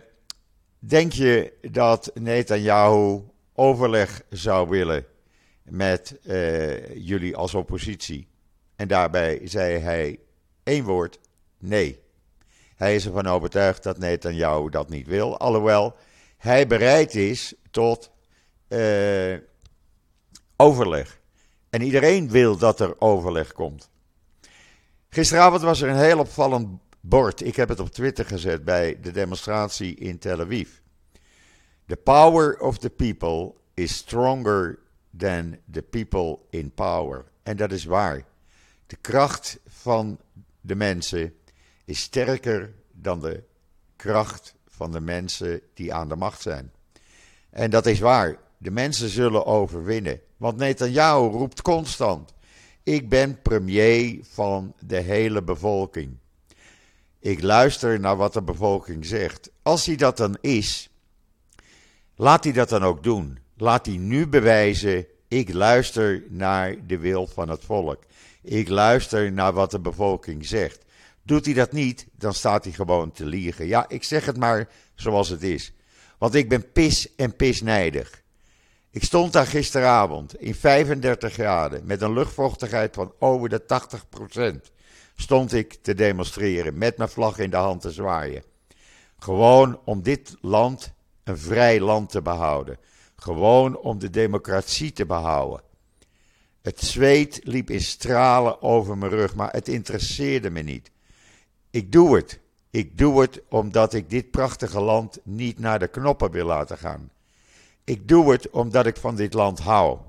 Denk 0.80 1.12
je 1.12 1.54
dat 1.62 2.12
Netanyahu 2.14 3.22
overleg 3.54 4.22
zou 4.30 4.70
willen 4.70 5.06
met 5.64 6.20
uh, 6.24 6.96
jullie 6.96 7.36
als 7.36 7.54
oppositie? 7.54 8.28
En 8.76 8.88
daarbij 8.88 9.42
zei 9.44 9.78
hij 9.78 10.20
één 10.64 10.84
woord: 10.84 11.20
nee. 11.58 12.00
Hij 12.76 12.96
is 12.96 13.06
ervan 13.06 13.28
overtuigd 13.28 13.84
dat 13.84 13.98
Netanyahu 13.98 14.70
dat 14.70 14.90
niet 14.90 15.08
wil. 15.08 15.38
Alhoewel 15.38 15.96
hij 16.38 16.68
bereid 16.68 17.16
is 17.16 17.54
tot 17.72 18.12
overleg. 20.56 21.22
En 21.74 21.82
iedereen 21.82 22.30
wil 22.30 22.58
dat 22.58 22.80
er 22.80 23.02
overleg 23.02 23.52
komt. 23.52 23.90
Gisteravond 25.10 25.62
was 25.62 25.82
er 25.82 25.90
een 25.90 25.98
heel 25.98 26.20
opvallend 26.20 26.80
bord. 27.00 27.46
Ik 27.46 27.56
heb 27.56 27.70
het 27.70 27.80
op 27.80 27.90
Twitter 27.90 28.26
gezet 28.26 28.64
bij 28.64 29.00
de 29.02 29.12
demonstratie 29.12 29.96
in 29.96 30.20
Tel 30.20 30.40
Aviv. 30.40 30.70
The 31.86 31.96
power 31.96 32.60
of 32.60 32.78
the 32.78 32.90
people 32.90 33.54
is 33.74 33.96
stronger 33.96 34.80
than 35.18 35.58
the 35.72 35.82
people 35.82 36.40
in 36.50 36.72
power. 36.74 37.26
En 37.44 37.58
dat 37.58 37.72
is 37.72 37.86
waar. 37.86 38.26
De 38.88 38.98
kracht 39.02 39.60
van 39.68 40.20
de 40.62 40.76
mensen 40.76 41.36
is 41.86 42.00
sterker 42.00 42.74
dan 42.92 43.20
de 43.20 43.44
kracht 43.96 44.56
van 44.68 44.92
de 44.92 45.02
mensen 45.02 45.62
die 45.74 45.94
aan 45.94 46.10
de 46.10 46.16
macht 46.16 46.42
zijn. 46.42 46.72
En 47.50 47.70
dat 47.70 47.86
is 47.86 48.00
waar. 48.00 48.38
De 48.58 48.72
mensen 48.72 49.10
zullen 49.10 49.46
overwinnen. 49.46 50.22
Want 50.44 50.58
Netanyahu 50.58 51.28
roept 51.28 51.62
constant: 51.62 52.34
Ik 52.84 53.10
ben 53.10 53.42
premier 53.42 54.20
van 54.22 54.74
de 54.80 55.00
hele 55.00 55.44
bevolking. 55.44 56.18
Ik 57.20 57.42
luister 57.42 58.00
naar 58.00 58.16
wat 58.16 58.34
de 58.34 58.42
bevolking 58.42 59.06
zegt. 59.06 59.52
Als 59.62 59.86
hij 59.86 59.96
dat 59.96 60.18
dan 60.18 60.38
is, 60.42 60.90
laat 62.16 62.44
hij 62.44 62.54
dat 62.54 62.70
dan 62.70 62.84
ook 62.84 63.04
doen. 63.04 63.40
Laat 63.58 63.86
hij 63.86 63.98
nu 63.98 64.28
bewijzen: 64.28 65.06
ik 65.28 65.54
luister 65.54 66.24
naar 66.30 66.88
de 66.88 66.98
wil 66.98 67.28
van 67.28 67.50
het 67.50 67.66
volk. 67.66 68.04
Ik 68.42 68.70
luister 68.70 69.32
naar 69.32 69.54
wat 69.54 69.72
de 69.72 69.80
bevolking 69.80 70.46
zegt. 70.46 70.86
Doet 71.22 71.46
hij 71.46 71.54
dat 71.54 71.72
niet, 71.72 72.08
dan 72.18 72.34
staat 72.34 72.64
hij 72.64 72.74
gewoon 72.74 73.12
te 73.12 73.26
liegen. 73.26 73.68
Ja, 73.68 73.86
ik 73.90 74.04
zeg 74.04 74.26
het 74.26 74.38
maar 74.38 74.70
zoals 74.96 75.30
het 75.30 75.44
is. 75.44 75.74
Want 76.18 76.34
ik 76.34 76.50
ben 76.50 76.72
pis 76.72 77.16
en 77.16 77.36
pisnijdig. 77.36 78.23
Ik 78.94 79.04
stond 79.04 79.34
daar 79.34 79.48
gisteravond 79.48 80.40
in 80.40 80.56
35 80.56 81.34
graden 81.34 81.86
met 81.86 82.02
een 82.02 82.14
luchtvochtigheid 82.14 82.96
van 82.96 83.14
over 83.20 83.50
de 83.50 83.62
80%. 84.66 84.72
Stond 85.16 85.54
ik 85.54 85.78
te 85.82 85.94
demonstreren 85.94 86.78
met 86.78 86.98
mijn 86.98 87.10
vlag 87.10 87.38
in 87.38 87.50
de 87.50 87.56
hand 87.56 87.82
te 87.82 87.92
zwaaien. 87.92 88.44
Gewoon 89.20 89.80
om 89.86 90.02
dit 90.02 90.36
land 90.42 90.94
een 91.24 91.38
vrij 91.38 91.80
land 91.80 92.10
te 92.10 92.22
behouden. 92.22 92.78
Gewoon 93.16 93.78
om 93.78 94.00
de 94.00 94.10
democratie 94.10 94.92
te 94.92 95.06
behouden. 95.06 95.62
Het 96.62 96.80
zweet 96.80 97.40
liep 97.44 97.70
in 97.70 97.82
stralen 97.82 98.62
over 98.62 98.98
mijn 98.98 99.12
rug, 99.12 99.36
maar 99.36 99.52
het 99.52 99.68
interesseerde 99.68 100.50
me 100.50 100.62
niet. 100.62 100.92
Ik 101.70 101.92
doe 101.92 102.16
het. 102.16 102.40
Ik 102.70 102.98
doe 102.98 103.22
het 103.22 103.42
omdat 103.50 103.94
ik 103.94 104.10
dit 104.10 104.32
prachtige 104.32 104.80
land 104.80 105.20
niet 105.24 105.60
naar 105.60 105.80
de 105.80 105.88
knoppen 105.88 106.32
wil 106.32 106.46
laten 106.46 106.78
gaan. 106.78 107.12
Ik 107.84 108.08
doe 108.08 108.32
het 108.32 108.50
omdat 108.50 108.86
ik 108.86 108.98
van 108.98 109.16
dit 109.16 109.34
land 109.34 109.60
hou. 109.60 110.00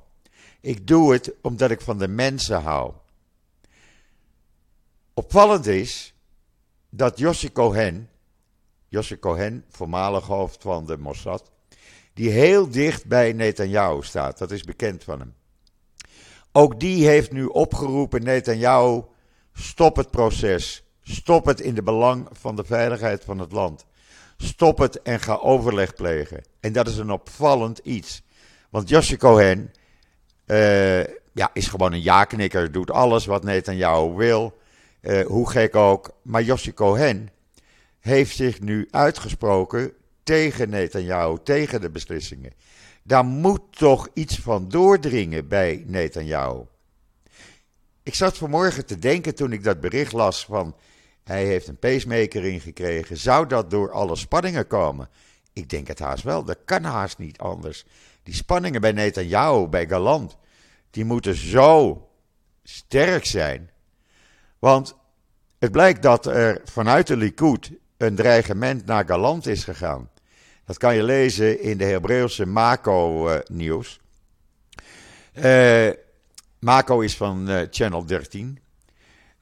Ik 0.61 0.87
doe 0.87 1.13
het 1.13 1.33
omdat 1.41 1.71
ik 1.71 1.81
van 1.81 1.99
de 1.99 2.09
mensen 2.09 2.63
hou. 2.63 2.93
Opvallend 5.15 5.67
is 5.67 6.15
dat 6.91 7.19
Yossi 7.19 7.53
Cohen, 7.53 8.11
Yossi 8.89 9.19
Cohen, 9.19 9.65
voormalig 9.69 10.27
hoofd 10.27 10.63
van 10.63 10.87
de 10.87 10.99
Mossad, 10.99 11.51
die 12.13 12.31
heel 12.31 12.71
dicht 12.71 13.07
bij 13.07 13.33
Netanyahu 13.33 14.03
staat, 14.03 14.39
dat 14.39 14.51
is 14.51 14.63
bekend 14.63 15.05
van 15.05 15.19
hem. 15.19 15.35
Ook 16.53 16.81
die 16.81 17.07
heeft 17.07 17.33
nu 17.33 17.45
opgeroepen, 17.45 18.23
Netanyahu, 18.23 19.03
stop 19.53 19.97
het 19.97 20.11
proces, 20.11 20.85
stop 21.03 21.45
het 21.45 21.61
in 21.61 21.75
de 21.75 21.83
belang 21.83 22.29
van 22.33 22.57
de 22.57 22.65
veiligheid 22.65 23.25
van 23.25 23.39
het 23.39 23.53
land. 23.53 23.87
Stop 24.37 24.79
het 24.79 25.03
en 25.03 25.21
ga 25.21 25.35
overleg 25.35 25.95
plegen. 25.95 26.45
En 26.61 26.73
dat 26.73 26.89
is 26.89 26.97
een 26.97 27.11
opvallend 27.11 27.79
iets. 27.79 28.23
Want 28.71 28.89
Josje 28.89 29.17
Cohen 29.17 29.73
uh, 30.47 31.05
ja, 31.33 31.51
is 31.53 31.67
gewoon 31.67 31.93
een 31.93 32.03
ja-knikker, 32.03 32.73
doet 32.73 32.91
alles 32.91 33.27
wat 33.27 33.45
Netanyahu 33.45 34.15
wil. 34.15 34.59
Uh, 35.01 35.27
hoe 35.27 35.51
gek 35.51 35.77
ook. 35.77 36.11
Maar 36.23 36.43
Josje 36.43 36.75
Cohen 36.75 37.31
heeft 38.01 38.37
zich 38.37 38.61
nu 38.61 38.89
uitgesproken 38.91 39.93
tegen 40.23 40.71
Netanyahu, 40.71 41.37
tegen 41.43 41.81
de 41.81 41.91
beslissingen. 41.91 42.53
Daar 43.03 43.25
moet 43.25 43.61
toch 43.71 44.09
iets 44.15 44.39
van 44.39 44.69
doordringen 44.69 45.49
bij 45.49 45.85
Netanyahu. 45.87 46.63
Ik 48.03 48.15
zat 48.15 48.37
vanmorgen 48.37 48.87
te 48.87 48.99
denken 48.99 49.35
toen 49.35 49.53
ik 49.53 49.65
dat 49.65 49.81
bericht 49.81 50.13
las 50.13 50.45
van 50.45 50.77
hij 51.25 51.45
heeft 51.45 51.69
een 51.69 51.79
pacemaker 51.79 52.45
ingekregen. 52.45 53.17
Zou 53.17 53.47
dat 53.47 53.71
door 53.71 53.91
alle 53.91 54.17
spanningen 54.17 54.67
komen? 54.67 55.09
Ik 55.53 55.71
denk 55.71 55.87
het 55.87 55.99
haast 55.99 56.25
wel. 56.25 56.45
Dat 56.45 56.59
kan 56.65 56.85
haast 56.85 57.19
niet 57.19 57.39
anders. 57.39 57.85
Die 58.23 58.35
spanningen 58.35 58.81
bij 58.81 58.93
Netanyahu, 58.93 59.67
bij 59.67 59.89
Galant, 59.89 60.37
die 60.91 61.05
moeten 61.05 61.35
zo 61.35 62.03
sterk 62.63 63.25
zijn. 63.25 63.71
Want 64.59 64.97
het 65.59 65.73
blijkt 65.73 66.03
dat 66.03 66.27
er 66.27 66.61
vanuit 66.65 67.07
de 67.07 67.17
Likud 67.17 67.73
een 67.97 68.15
dreigement 68.15 68.87
naar 68.87 69.07
Galant 69.07 69.47
is 69.47 69.65
gegaan. 69.65 70.11
Dat 70.65 70.79
kan 70.79 70.95
je 70.95 71.03
lezen 71.03 71.61
in 71.61 71.79
de 71.79 71.85
Hebreeuwse 71.85 72.47
Mako-nieuws. 72.47 74.01
Uh, 75.35 75.91
Mako 76.59 77.01
is 77.01 77.17
van 77.17 77.51
uh, 77.51 77.61
Channel 77.71 78.05
13. 78.05 78.59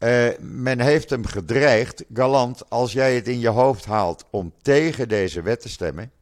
Uh, 0.02 0.28
men 0.40 0.80
heeft 0.80 1.10
hem 1.10 1.26
gedreigd, 1.26 2.04
Galant, 2.14 2.70
als 2.70 2.92
jij 2.92 3.14
het 3.14 3.28
in 3.28 3.40
je 3.40 3.48
hoofd 3.48 3.84
haalt 3.84 4.24
om 4.30 4.52
tegen 4.62 5.08
deze 5.08 5.42
wet 5.42 5.60
te 5.60 5.68
stemmen, 5.68 6.12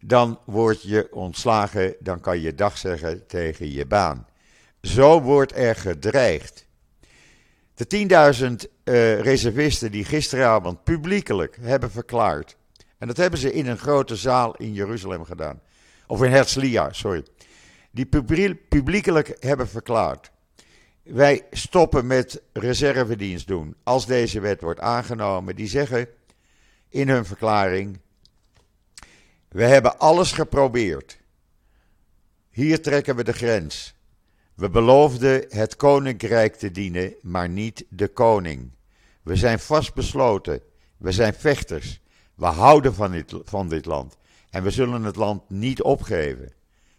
dan 0.00 0.38
word 0.44 0.82
je 0.82 1.08
ontslagen, 1.10 1.94
dan 2.00 2.20
kan 2.20 2.40
je 2.40 2.54
dag 2.54 2.78
zeggen 2.78 3.26
tegen 3.26 3.72
je 3.72 3.86
baan. 3.86 4.26
Zo 4.82 5.20
wordt 5.20 5.56
er 5.56 5.76
gedreigd. 5.76 6.66
De 7.74 8.06
10.000 8.66 8.70
uh, 8.84 9.20
reservisten 9.20 9.90
die 9.90 10.04
gisteravond 10.04 10.84
publiekelijk 10.84 11.58
hebben 11.60 11.90
verklaard, 11.90 12.56
en 12.98 13.06
dat 13.06 13.16
hebben 13.16 13.40
ze 13.40 13.52
in 13.52 13.66
een 13.66 13.78
grote 13.78 14.16
zaal 14.16 14.54
in 14.56 14.72
Jeruzalem 14.72 15.24
gedaan, 15.24 15.60
of 16.06 16.22
in 16.22 16.30
Herzliya, 16.30 16.92
sorry. 16.92 17.24
die 17.90 18.06
publiekelijk 18.68 19.36
hebben 19.40 19.68
verklaard. 19.68 20.30
Wij 21.02 21.46
stoppen 21.50 22.06
met 22.06 22.42
reservedienst 22.52 23.46
doen 23.46 23.76
als 23.82 24.06
deze 24.06 24.40
wet 24.40 24.60
wordt 24.60 24.80
aangenomen. 24.80 25.56
Die 25.56 25.68
zeggen 25.68 26.08
in 26.88 27.08
hun 27.08 27.24
verklaring: 27.24 27.98
We 29.48 29.64
hebben 29.64 29.98
alles 29.98 30.32
geprobeerd. 30.32 31.18
Hier 32.50 32.82
trekken 32.82 33.16
we 33.16 33.24
de 33.24 33.32
grens. 33.32 33.94
We 34.54 34.70
beloofden 34.70 35.44
het 35.48 35.76
koninkrijk 35.76 36.54
te 36.54 36.70
dienen, 36.70 37.14
maar 37.22 37.48
niet 37.48 37.84
de 37.88 38.08
koning. 38.08 38.70
We 39.22 39.36
zijn 39.36 39.58
vastbesloten. 39.58 40.60
We 40.96 41.12
zijn 41.12 41.34
vechters. 41.34 42.00
We 42.34 42.46
houden 42.46 42.94
van 42.94 43.10
dit, 43.10 43.34
van 43.44 43.68
dit 43.68 43.84
land. 43.84 44.16
En 44.50 44.62
we 44.62 44.70
zullen 44.70 45.02
het 45.02 45.16
land 45.16 45.50
niet 45.50 45.82
opgeven. 45.82 46.52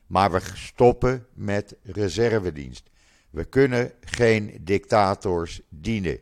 Maar 0.08 0.32
we 0.32 0.42
stoppen 0.54 1.26
met 1.34 1.76
reservedienst. 1.84 2.92
We 3.34 3.44
kunnen 3.44 3.92
geen 4.02 4.58
dictators 4.62 5.62
dienen. 5.70 6.20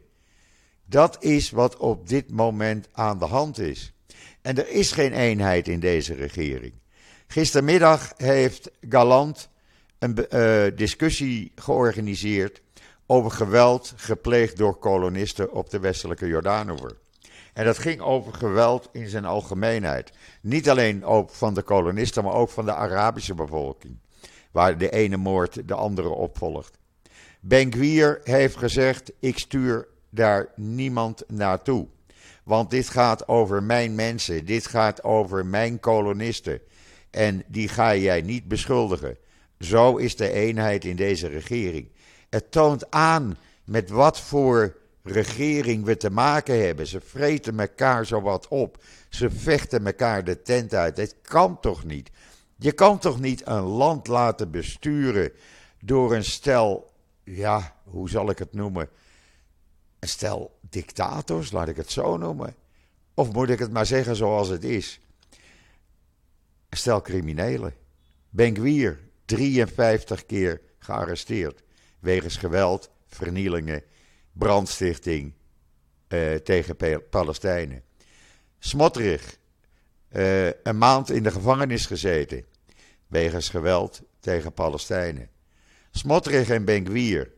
Dat 0.86 1.24
is 1.24 1.50
wat 1.50 1.78
op 1.78 2.08
dit 2.10 2.32
moment 2.32 2.88
aan 2.92 3.20
de 3.20 3.26
hand 3.26 3.60
is. 3.60 3.94
En 4.42 4.58
er 4.58 4.70
is 4.70 4.92
geen 4.92 5.14
eenheid 5.14 5.68
in 5.68 5.80
deze 5.80 6.14
regering. 6.14 6.74
Gistermiddag 7.28 8.14
heeft 8.18 8.72
Galant 8.90 9.50
een 10.00 10.26
uh, 10.30 10.64
discussie 10.76 11.52
georganiseerd 11.56 12.62
over 13.06 13.32
geweld 13.32 13.94
gepleegd 13.96 14.58
door 14.58 14.76
kolonisten 14.76 15.54
op 15.54 15.70
de 15.70 15.80
westelijke 15.80 16.28
Jordaanoever. 16.28 16.98
En 17.54 17.66
dat 17.66 17.78
ging 17.78 18.02
over 18.02 18.34
geweld 18.34 18.90
in 18.92 19.10
zijn 19.10 19.26
algemeenheid. 19.26 20.12
Niet 20.42 20.70
alleen 20.70 21.06
ook 21.06 21.30
van 21.30 21.54
de 21.54 21.62
kolonisten, 21.62 22.24
maar 22.24 22.34
ook 22.34 22.50
van 22.50 22.66
de 22.66 22.74
Arabische 22.74 23.34
bevolking. 23.34 23.98
Waar 24.52 24.78
de 24.78 24.90
ene 24.90 25.18
moord 25.18 25.68
de 25.68 25.76
andere 25.76 26.10
opvolgt. 26.10 26.80
Ben 27.44 27.74
Gwier 27.74 28.20
heeft 28.24 28.58
gezegd: 28.58 29.12
Ik 29.20 29.38
stuur 29.38 29.88
daar 30.10 30.48
niemand 30.56 31.24
naartoe. 31.28 31.88
Want 32.44 32.70
dit 32.70 32.90
gaat 32.90 33.28
over 33.28 33.64
mijn 33.64 33.96
mensen, 33.96 34.46
dit 34.46 34.68
gaat 34.68 35.04
over 35.04 35.46
mijn 35.46 35.80
kolonisten. 35.80 36.62
En 37.10 37.44
die 37.48 37.68
ga 37.68 37.96
jij 37.96 38.22
niet 38.22 38.48
beschuldigen. 38.48 39.18
Zo 39.60 39.96
is 39.96 40.16
de 40.16 40.32
eenheid 40.32 40.86
in 40.86 40.96
deze 40.96 41.28
regering. 41.28 41.90
Het 42.30 42.52
toont 42.52 42.92
aan 42.92 43.38
met 43.64 43.90
wat 43.90 44.20
voor 44.20 44.76
regering 45.04 45.86
we 45.86 45.98
te 45.98 46.10
maken 46.10 46.66
hebben. 46.66 46.88
Ze 46.88 47.02
vreten 47.02 47.60
elkaar 47.60 48.06
zo 48.06 48.22
wat 48.22 48.48
op. 48.48 48.84
Ze 49.10 49.30
vechten 49.30 49.86
elkaar 49.86 50.24
de 50.24 50.42
tent 50.42 50.74
uit. 50.74 50.98
Het 50.98 51.16
kan 51.22 51.60
toch 51.60 51.84
niet? 51.84 52.10
Je 52.58 52.72
kan 52.72 53.00
toch 53.00 53.20
niet 53.20 53.42
een 53.46 53.64
land 53.64 54.08
laten 54.08 54.52
besturen 54.52 55.32
door 55.80 56.16
een 56.16 56.24
stel, 56.24 56.91
ja, 57.24 57.76
hoe 57.84 58.10
zal 58.10 58.30
ik 58.30 58.38
het 58.38 58.54
noemen? 58.54 58.90
Stel 60.00 60.60
dictators, 60.70 61.52
laat 61.52 61.68
ik 61.68 61.76
het 61.76 61.92
zo 61.92 62.18
noemen. 62.18 62.56
Of 63.14 63.32
moet 63.32 63.50
ik 63.50 63.60
het 63.60 63.72
maar 63.72 63.86
zeggen 63.86 64.16
zoals 64.16 64.48
het 64.48 64.64
is? 64.64 65.00
Stel 66.70 67.02
criminelen. 67.02 67.74
Benguier, 68.30 69.00
53 69.26 70.26
keer 70.26 70.62
gearresteerd. 70.80 71.64
Wegens 72.00 72.38
geweld, 72.38 72.90
vernielingen, 73.08 73.84
brandstichting 74.32 75.34
uh, 76.08 76.36
tegen 76.36 76.76
Palestijnen. 77.10 77.84
Smotterig, 78.60 79.38
uh, 80.12 80.46
een 80.48 80.78
maand 80.78 81.10
in 81.10 81.24
de 81.24 81.32
gevangenis 81.32 81.86
gezeten. 81.86 82.46
Wegens 83.08 83.50
geweld 83.50 84.02
tegen 84.20 84.54
Palestijnen. 84.54 85.30
Smotterig 85.92 86.50
en 86.50 86.66
Benguier, 86.66 87.32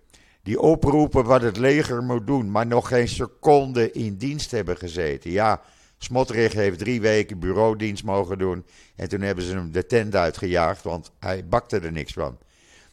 die 0.43 0.59
oproepen 0.59 1.23
wat 1.23 1.41
het 1.41 1.57
leger 1.57 2.03
moet 2.03 2.27
doen, 2.27 2.51
maar 2.51 2.67
nog 2.67 2.87
geen 2.87 3.07
seconde 3.07 3.91
in 3.91 4.17
dienst 4.17 4.51
hebben 4.51 4.77
gezeten. 4.77 5.31
Ja, 5.31 5.61
Smotterig 6.03 6.53
heeft 6.53 6.79
drie 6.79 7.01
weken 7.01 7.39
bureaudienst 7.39 8.03
mogen 8.03 8.37
doen. 8.37 8.65
En 8.95 9.09
toen 9.09 9.21
hebben 9.21 9.43
ze 9.43 9.55
hem 9.55 9.71
de 9.71 9.85
tent 9.85 10.15
uitgejaagd, 10.15 10.83
want 10.83 11.11
hij 11.19 11.47
bakte 11.47 11.79
er 11.79 11.91
niks 11.91 12.13
van. 12.13 12.37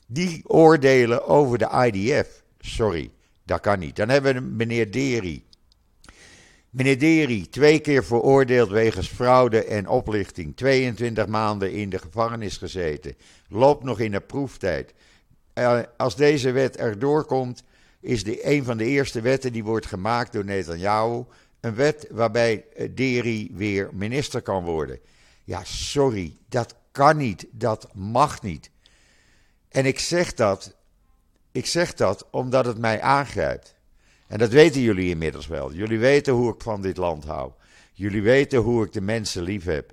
Die 0.06 0.42
oordelen 0.46 1.26
over 1.26 1.58
de 1.58 1.90
IDF. 1.92 2.42
Sorry, 2.60 3.10
dat 3.44 3.60
kan 3.60 3.78
niet. 3.78 3.96
Dan 3.96 4.08
hebben 4.08 4.34
we 4.34 4.40
meneer 4.40 4.90
Deri. 4.90 5.44
Meneer 6.70 6.98
Deri, 6.98 7.48
twee 7.48 7.78
keer 7.78 8.04
veroordeeld 8.04 8.68
wegens 8.68 9.08
fraude 9.08 9.64
en 9.64 9.88
oplichting. 9.88 10.56
22 10.56 11.26
maanden 11.26 11.72
in 11.72 11.90
de 11.90 11.98
gevangenis 11.98 12.56
gezeten. 12.56 13.16
Loopt 13.48 13.84
nog 13.84 14.00
in 14.00 14.10
de 14.10 14.20
proeftijd. 14.20 14.94
Uh, 15.54 15.80
als 15.96 16.16
deze 16.16 16.50
wet 16.50 16.76
erdoor 16.76 17.24
komt, 17.24 17.62
is 18.00 18.24
de, 18.24 18.46
een 18.46 18.64
van 18.64 18.76
de 18.76 18.84
eerste 18.84 19.20
wetten 19.20 19.52
die 19.52 19.64
wordt 19.64 19.86
gemaakt 19.86 20.32
door 20.32 20.44
Netanyahu 20.44 21.24
een 21.60 21.74
wet 21.74 22.06
waarbij 22.10 22.64
eh, 22.76 22.88
Deri 22.94 23.50
weer 23.52 23.88
minister 23.92 24.42
kan 24.42 24.64
worden. 24.64 24.98
Ja, 25.44 25.64
sorry, 25.64 26.36
dat 26.48 26.74
kan 26.92 27.16
niet, 27.16 27.46
dat 27.50 27.88
mag 27.94 28.42
niet. 28.42 28.70
En 29.68 29.86
ik 29.86 29.98
zeg 29.98 30.34
dat, 30.34 30.76
ik 31.52 31.66
zeg 31.66 31.94
dat 31.94 32.26
omdat 32.30 32.64
het 32.64 32.78
mij 32.78 33.00
aangrijpt. 33.00 33.74
En 34.26 34.38
dat 34.38 34.50
weten 34.50 34.80
jullie 34.80 35.10
inmiddels 35.10 35.46
wel. 35.46 35.72
Jullie 35.72 35.98
weten 35.98 36.32
hoe 36.32 36.54
ik 36.54 36.62
van 36.62 36.82
dit 36.82 36.96
land 36.96 37.24
hou. 37.24 37.52
Jullie 37.92 38.22
weten 38.22 38.58
hoe 38.58 38.84
ik 38.84 38.92
de 38.92 39.00
mensen 39.00 39.42
lief 39.42 39.64
heb. 39.64 39.92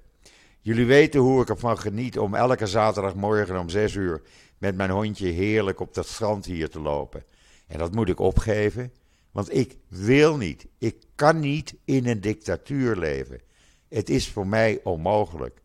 Jullie 0.61 0.85
weten 0.85 1.19
hoe 1.19 1.41
ik 1.41 1.49
ervan 1.49 1.79
geniet 1.79 2.19
om 2.19 2.35
elke 2.35 2.67
zaterdagmorgen 2.67 3.59
om 3.59 3.69
6 3.69 3.93
uur 3.95 4.21
met 4.57 4.75
mijn 4.75 4.89
hondje 4.89 5.27
heerlijk 5.27 5.79
op 5.79 5.93
dat 5.93 6.07
strand 6.07 6.45
hier 6.45 6.69
te 6.69 6.79
lopen. 6.79 7.23
En 7.67 7.77
dat 7.77 7.93
moet 7.93 8.09
ik 8.09 8.19
opgeven. 8.19 8.91
Want 9.31 9.55
ik 9.55 9.77
wil 9.87 10.37
niet, 10.37 10.65
ik 10.77 10.95
kan 11.15 11.39
niet 11.39 11.75
in 11.85 12.07
een 12.07 12.21
dictatuur 12.21 12.95
leven. 12.95 13.41
Het 13.89 14.09
is 14.09 14.29
voor 14.29 14.47
mij 14.47 14.79
onmogelijk. 14.83 15.61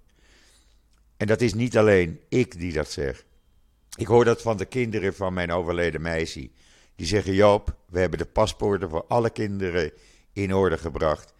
En 1.16 1.26
dat 1.26 1.40
is 1.40 1.55
niet 1.55 1.76
alleen 1.76 2.20
ik 2.28 2.59
die 2.59 2.72
dat 2.72 2.90
zeg. 2.90 3.24
Ik 3.96 4.07
hoor 4.07 4.24
dat 4.24 4.42
van 4.42 4.57
de 4.57 4.64
kinderen 4.64 5.14
van 5.14 5.33
mijn 5.33 5.52
overleden 5.52 6.02
meisje. 6.02 6.50
Die 6.96 7.07
zeggen: 7.07 7.35
Joop, 7.35 7.76
we 7.88 7.98
hebben 7.98 8.18
de 8.18 8.24
paspoorten 8.24 8.88
voor 8.88 9.05
alle 9.09 9.31
kinderen 9.31 9.92
in 10.33 10.55
orde 10.55 10.78
gebracht. 10.78 11.35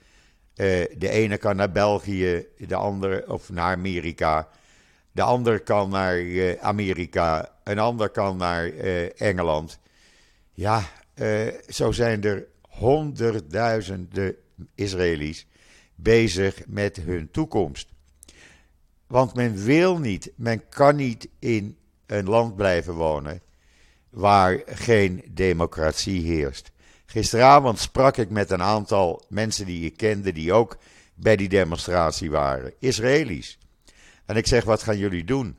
Uh, 0.57 0.67
de 0.99 1.09
ene 1.09 1.37
kan 1.37 1.57
naar 1.57 1.73
België, 1.73 2.47
de 2.59 2.75
andere 2.75 3.29
of 3.29 3.51
naar 3.51 3.73
Amerika. 3.73 4.49
De 5.13 5.23
ander 5.23 5.61
kan 5.61 5.91
naar 5.91 6.21
uh, 6.21 6.55
Amerika, 6.61 7.53
een 7.65 7.79
ander 7.79 8.11
kan 8.11 8.37
naar 8.37 8.69
uh, 8.69 9.21
Engeland. 9.21 9.79
Ja, 10.53 10.83
uh, 11.15 11.47
zo 11.69 11.93
zijn 11.93 12.23
er 12.23 12.47
honderdduizenden 12.61 14.37
Israëli's 14.75 15.47
bezig 15.95 16.63
met 16.67 16.97
hun 16.97 17.31
toekomst. 17.31 17.89
Want 19.07 19.35
men 19.35 19.65
wil 19.65 19.99
niet, 19.99 20.33
men 20.37 20.69
kan 20.69 20.97
niet 20.97 21.29
in 21.39 21.77
een 22.07 22.29
land 22.29 22.57
blijven 22.57 22.95
wonen 22.95 23.43
waar 24.11 24.63
geen 24.67 25.25
democratie 25.31 26.21
heerst. 26.21 26.71
Gisteravond 27.07 27.79
sprak 27.79 28.17
ik 28.17 28.31
met 28.31 28.51
een 28.51 28.63
aantal 28.63 29.25
mensen 29.29 29.67
die 29.67 29.85
ik 29.85 29.97
kende 29.97 30.33
die 30.33 30.53
ook 30.53 30.79
bij 31.15 31.37
die 31.37 31.49
demonstratie 31.49 32.31
waren, 32.31 32.73
Israëli's. 32.79 33.59
En 34.27 34.37
ik 34.37 34.47
zeg: 34.47 34.65
wat 34.65 34.83
gaan 34.83 34.99
jullie 34.99 35.25
doen? 35.25 35.57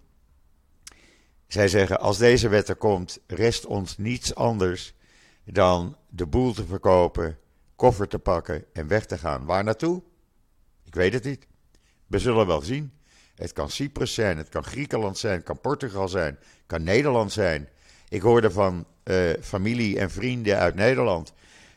Zij 1.48 1.68
zeggen: 1.68 2.00
als 2.00 2.18
deze 2.18 2.48
wet 2.50 2.70
er 2.70 2.76
komt, 2.76 3.20
rest 3.28 3.66
ons 3.66 3.98
niets 3.98 4.36
anders 4.36 4.94
dan 5.44 5.98
de 6.10 6.26
boel 6.26 6.54
te 6.54 6.66
verkopen, 6.66 7.38
koffer 7.76 8.08
te 8.08 8.20
pakken 8.20 8.66
en 8.74 8.88
weg 8.88 9.06
te 9.06 9.18
gaan. 9.18 9.46
Waar 9.46 9.64
naartoe? 9.64 10.02
Ik 10.84 10.96
weet 10.96 11.14
het 11.14 11.24
niet. 11.24 11.48
We 12.08 12.20
zullen 12.20 12.48
wel 12.48 12.62
zien. 12.62 12.92
Het 13.36 13.54
kan 13.54 13.70
Cyprus 13.70 14.14
zijn, 14.14 14.38
het 14.38 14.50
kan 14.50 14.64
Griekenland 14.64 15.18
zijn, 15.18 15.36
het 15.36 15.44
kan 15.44 15.62
Portugal 15.62 16.08
zijn, 16.08 16.38
het 16.40 16.64
kan 16.66 16.84
Nederland 16.84 17.32
zijn. 17.32 17.70
Ik 18.10 18.22
hoorde 18.22 18.52
van 18.52 18.86
uh, 19.04 19.34
familie 19.42 20.00
en 20.00 20.12
vrienden 20.12 20.58
uit 20.58 20.76
Nederland 20.76 21.34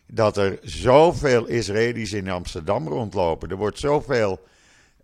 dat 0.06 0.36
er 0.36 0.58
zoveel 0.62 1.46
Israëli's 1.46 2.12
in 2.12 2.30
Amsterdam 2.30 2.88
rondlopen. 2.88 3.50
Er 3.50 3.56
wordt 3.56 3.78
zoveel 3.78 4.40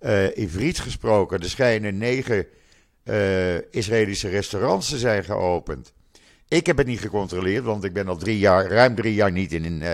uh, 0.05 0.37
Ivriets 0.37 0.81
gesproken. 0.81 1.41
Er 1.41 1.51
schijnen 1.51 1.99
negen 1.99 2.47
uh, 3.05 3.73
Israëlische 3.73 4.29
restaurants 4.29 4.88
te 4.88 4.99
zijn 4.99 5.25
geopend. 5.25 5.93
Ik 6.49 6.67
heb 6.67 6.77
het 6.77 6.87
niet 6.87 7.01
gecontroleerd, 7.01 7.65
want 7.65 7.85
ik 7.85 7.93
ben 7.93 8.09
al 8.09 8.17
drie 8.17 8.38
jaar, 8.38 8.67
ruim 8.67 8.95
drie 8.95 9.15
jaar 9.15 9.33
niet 9.33 9.53
in 9.53 9.65
uh, 9.65 9.91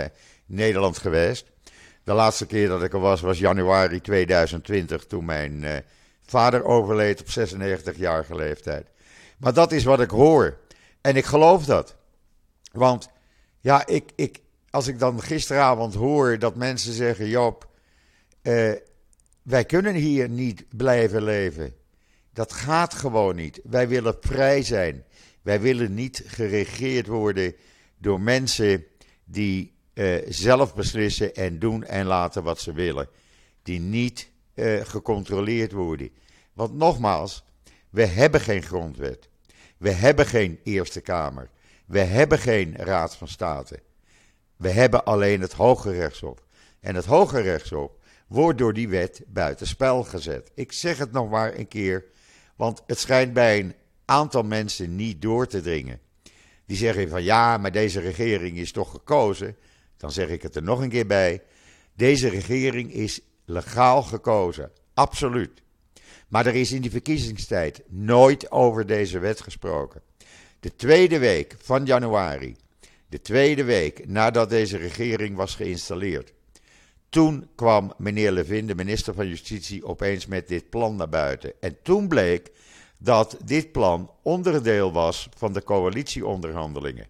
Nederland 0.47 0.99
geweest. 0.99 1.47
De 2.05 2.12
laatste 2.12 2.47
keer 2.47 2.68
dat 2.68 2.83
ik 2.83 2.92
er 2.92 3.01
was, 3.01 3.21
was 3.21 3.38
januari 3.38 4.01
2020, 4.01 5.05
toen 5.07 5.25
mijn 5.25 5.85
vader 6.27 6.64
overleed 6.64 7.21
op 7.21 7.27
96-jarige 7.27 8.35
leeftijd. 8.35 8.87
Maar 9.38 9.53
dat 9.53 9.73
is 9.73 9.85
wat 9.85 10.01
ik 10.01 10.11
hoor. 10.11 10.57
En 11.01 11.16
ik 11.16 11.25
geloof 11.25 11.64
dat. 11.64 11.97
Want 12.73 13.09
ja, 13.61 13.87
ik, 13.87 14.11
ik, 14.14 14.40
als 14.71 14.87
ik 14.87 14.99
dan 14.99 15.23
gisteravond 15.23 15.94
hoor 15.94 16.38
dat 16.38 16.55
mensen 16.55 16.92
zeggen: 16.92 17.29
Joop, 17.29 17.68
wij 19.49 19.65
kunnen 19.65 19.95
hier 19.95 20.29
niet 20.29 20.65
blijven 20.77 21.23
leven. 21.23 21.75
Dat 22.33 22.53
gaat 22.53 22.95
gewoon 22.95 23.37
niet. 23.37 23.61
Wij 23.65 23.89
willen 23.89 24.17
vrij 24.21 24.63
zijn. 24.63 25.05
Wij 25.43 25.61
willen 25.61 25.95
niet 25.95 26.23
geregeerd 26.27 27.07
worden 27.07 27.55
door 27.99 28.21
mensen 28.21 28.85
die 29.25 29.75
uh, 29.95 30.17
zelf 30.29 30.75
beslissen 30.75 31.35
en 31.35 31.59
doen 31.59 31.85
en 31.85 32.07
laten 32.07 32.43
wat 32.43 32.61
ze 32.61 32.73
willen. 32.73 33.09
Die 33.63 33.81
niet 33.81 34.31
uh, 34.55 34.85
gecontroleerd 34.85 35.73
worden. 35.73 36.11
Want 36.53 36.75
nogmaals, 36.75 37.45
we 37.91 38.05
hebben 38.05 38.41
geen 38.41 38.63
grondwet. 38.63 39.29
We 39.77 39.91
hebben 39.91 40.27
geen 40.27 40.61
Eerste 40.63 41.01
Kamer. 41.01 41.51
We 41.87 42.01
hebben 42.01 42.39
geen 42.39 42.77
Raad 42.77 43.17
van 43.17 43.29
State. 43.29 43.81
We 44.57 44.71
hebben 44.71 45.05
alleen 45.05 45.41
het 45.41 45.53
Hoge 45.53 45.93
Rechtshof. 45.93 46.39
En 46.81 46.95
het 46.95 47.05
Hoge 47.05 47.41
Rechtshof 47.41 47.91
wordt 48.29 48.59
door 48.59 48.73
die 48.73 48.88
wet 48.88 49.23
buitenspel 49.27 50.05
gezet. 50.05 50.51
Ik 50.55 50.73
zeg 50.73 50.99
het 50.99 51.12
nog 51.12 51.31
maar 51.31 51.59
een 51.59 51.69
keer, 51.69 52.05
want 52.57 52.83
het 52.87 52.99
schijnt 52.99 53.33
bij 53.33 53.59
een 53.59 53.75
aantal 54.05 54.43
mensen 54.43 54.97
niet 54.97 55.23
door 55.23 55.47
te 55.47 55.61
dringen. 55.61 56.01
Die 56.67 56.77
zeggen 56.77 57.09
van 57.09 57.23
ja, 57.23 57.59
maar 57.59 57.73
deze 57.73 58.01
regering 58.01 58.57
is 58.57 58.73
toch 58.73 58.91
gekozen. 58.91 59.57
Dan 59.97 60.12
zeg 60.12 60.29
ik 60.29 60.43
het 60.43 60.57
er 60.57 60.62
nog 60.62 60.81
een 60.81 60.88
keer 60.88 61.07
bij. 61.07 61.43
Deze 61.95 62.29
regering 62.29 62.93
is 62.93 63.21
legaal 63.45 64.03
gekozen. 64.03 64.71
Absoluut. 64.95 65.62
Maar 66.29 66.47
er 66.47 66.55
is 66.55 66.73
in 66.73 66.81
die 66.81 66.91
verkiezingstijd 66.91 67.83
nooit 67.87 68.51
over 68.51 68.87
deze 68.87 69.19
wet 69.19 69.41
gesproken. 69.41 70.03
De 70.61 70.75
tweede 70.77 71.19
week 71.19 71.55
van 71.59 71.85
januari, 71.85 72.57
de 73.09 73.21
tweede 73.21 73.64
week 73.64 74.09
nadat 74.09 74.51
deze 74.51 74.77
regering 74.77 75.37
was 75.37 75.55
geïnstalleerd, 75.55 76.33
toen 77.09 77.49
kwam 77.55 77.92
meneer 77.97 78.33
Levin, 78.33 78.66
de 78.66 78.75
minister 78.75 79.14
van 79.14 79.29
Justitie, 79.29 79.85
opeens 79.85 80.27
met 80.27 80.49
dit 80.49 80.71
plan 80.71 80.97
naar 80.97 81.09
buiten. 81.09 81.53
En 81.61 81.77
toen 81.83 82.09
bleek 82.09 82.51
dat 82.99 83.37
dit 83.44 83.73
plan 83.73 84.11
onderdeel 84.23 84.92
was 84.92 85.29
van 85.37 85.53
de 85.53 85.64
coalitieonderhandelingen. 85.64 87.07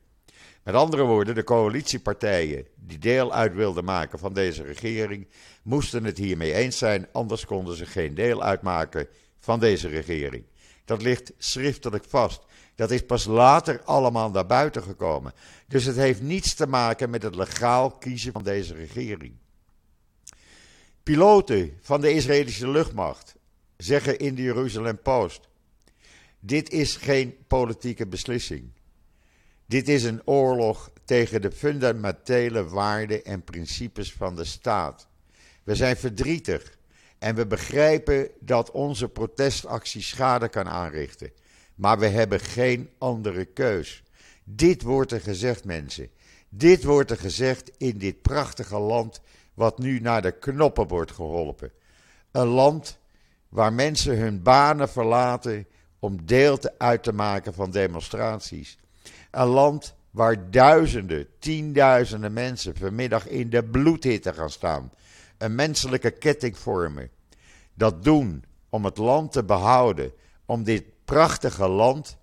Met 0.62 0.74
andere 0.74 1.02
woorden, 1.02 1.34
de 1.34 1.44
coalitiepartijen 1.44 2.66
die 2.74 2.98
deel 2.98 3.32
uit 3.32 3.54
wilden 3.54 3.84
maken 3.84 4.18
van 4.18 4.32
deze 4.32 4.62
regering, 4.62 5.28
moesten 5.62 6.04
het 6.04 6.18
hiermee 6.18 6.52
eens 6.52 6.78
zijn, 6.78 7.08
anders 7.12 7.44
konden 7.44 7.76
ze 7.76 7.86
geen 7.86 8.14
deel 8.14 8.42
uitmaken 8.42 9.06
van 9.38 9.60
deze 9.60 9.88
regering. 9.88 10.44
Dat 10.84 11.02
ligt 11.02 11.32
schriftelijk 11.38 12.04
vast. 12.08 12.46
Dat 12.74 12.90
is 12.90 13.06
pas 13.06 13.24
later 13.24 13.82
allemaal 13.84 14.30
naar 14.30 14.46
buiten 14.46 14.82
gekomen. 14.82 15.32
Dus 15.66 15.84
het 15.84 15.96
heeft 15.96 16.22
niets 16.22 16.54
te 16.54 16.66
maken 16.66 17.10
met 17.10 17.22
het 17.22 17.34
legaal 17.34 17.90
kiezen 17.90 18.32
van 18.32 18.42
deze 18.42 18.74
regering. 18.74 19.32
Piloten 21.08 21.78
van 21.80 22.00
de 22.00 22.12
Israëlische 22.12 22.68
luchtmacht 22.68 23.34
zeggen 23.76 24.18
in 24.18 24.34
de 24.34 24.42
Jeruzalem 24.42 24.98
Post: 25.02 25.48
Dit 26.40 26.70
is 26.70 26.96
geen 26.96 27.36
politieke 27.46 28.06
beslissing. 28.06 28.70
Dit 29.66 29.88
is 29.88 30.04
een 30.04 30.26
oorlog 30.26 30.90
tegen 31.04 31.40
de 31.40 31.52
fundamentele 31.52 32.68
waarden 32.68 33.24
en 33.24 33.42
principes 33.42 34.12
van 34.12 34.36
de 34.36 34.44
staat. 34.44 35.08
We 35.64 35.74
zijn 35.74 35.96
verdrietig 35.96 36.78
en 37.18 37.34
we 37.34 37.46
begrijpen 37.46 38.30
dat 38.40 38.70
onze 38.70 39.08
protestactie 39.08 40.02
schade 40.02 40.48
kan 40.48 40.68
aanrichten. 40.68 41.32
Maar 41.74 41.98
we 41.98 42.06
hebben 42.06 42.40
geen 42.40 42.90
andere 42.98 43.44
keus. 43.44 44.02
Dit 44.44 44.82
wordt 44.82 45.12
er 45.12 45.20
gezegd, 45.20 45.64
mensen. 45.64 46.08
Dit 46.48 46.84
wordt 46.84 47.10
er 47.10 47.18
gezegd 47.18 47.70
in 47.76 47.98
dit 47.98 48.22
prachtige 48.22 48.78
land 48.78 49.20
wat 49.58 49.78
nu 49.78 50.00
naar 50.00 50.22
de 50.22 50.30
knoppen 50.30 50.88
wordt 50.88 51.12
geholpen. 51.12 51.70
Een 52.30 52.46
land 52.46 52.98
waar 53.48 53.72
mensen 53.72 54.18
hun 54.18 54.42
banen 54.42 54.88
verlaten 54.88 55.66
om 55.98 56.26
deel 56.26 56.58
uit 56.78 57.02
te 57.02 57.12
maken 57.12 57.54
van 57.54 57.70
demonstraties. 57.70 58.78
Een 59.30 59.46
land 59.46 59.94
waar 60.10 60.50
duizenden, 60.50 61.26
tienduizenden 61.38 62.32
mensen 62.32 62.76
vanmiddag 62.76 63.28
in 63.28 63.50
de 63.50 63.64
bloedhitte 63.64 64.32
gaan 64.32 64.50
staan. 64.50 64.92
Een 65.38 65.54
menselijke 65.54 66.10
ketting 66.10 66.58
vormen. 66.58 67.10
Dat 67.74 68.04
doen 68.04 68.44
om 68.68 68.84
het 68.84 68.96
land 68.96 69.32
te 69.32 69.44
behouden. 69.44 70.12
Om 70.46 70.64
dit 70.64 70.84
prachtige 71.04 71.68
land 71.68 72.16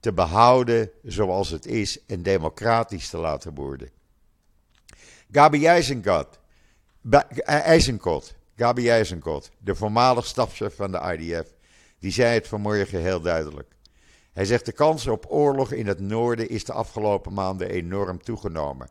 te 0.00 0.12
behouden 0.12 0.90
zoals 1.02 1.50
het 1.50 1.66
is 1.66 2.06
en 2.06 2.22
democratisch 2.22 3.08
te 3.08 3.18
laten 3.18 3.54
worden. 3.54 3.90
Gabi 5.30 5.66
Eisenkot, 5.66 6.38
Eisenkot, 7.10 8.34
Gabi 8.56 8.88
Eisenkot, 8.88 9.50
de 9.58 9.74
voormalig 9.74 10.26
stafchef 10.26 10.76
van 10.76 10.92
de 10.92 11.16
IDF, 11.18 11.54
die 11.98 12.12
zei 12.12 12.34
het 12.34 12.48
vanmorgen 12.48 13.00
heel 13.00 13.20
duidelijk. 13.20 13.76
Hij 14.32 14.44
zegt 14.44 14.66
de 14.66 14.72
kans 14.72 15.06
op 15.06 15.26
oorlog 15.28 15.72
in 15.72 15.86
het 15.86 16.00
noorden 16.00 16.48
is 16.48 16.64
de 16.64 16.72
afgelopen 16.72 17.32
maanden 17.32 17.70
enorm 17.70 18.22
toegenomen. 18.22 18.88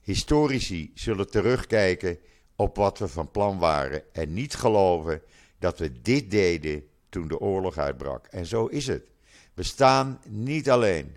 Historici 0.00 0.90
zullen 0.94 1.30
terugkijken 1.30 2.18
op 2.56 2.76
wat 2.76 2.98
we 2.98 3.08
van 3.08 3.30
plan 3.30 3.58
waren 3.58 4.02
en 4.12 4.32
niet 4.32 4.54
geloven 4.54 5.22
dat 5.58 5.78
we 5.78 6.00
dit 6.00 6.30
deden 6.30 6.86
toen 7.08 7.28
de 7.28 7.38
oorlog 7.38 7.78
uitbrak. 7.78 8.26
En 8.26 8.46
zo 8.46 8.66
is 8.66 8.86
het. 8.86 9.06
We 9.54 9.62
staan 9.62 10.20
niet 10.28 10.70
alleen 10.70 11.16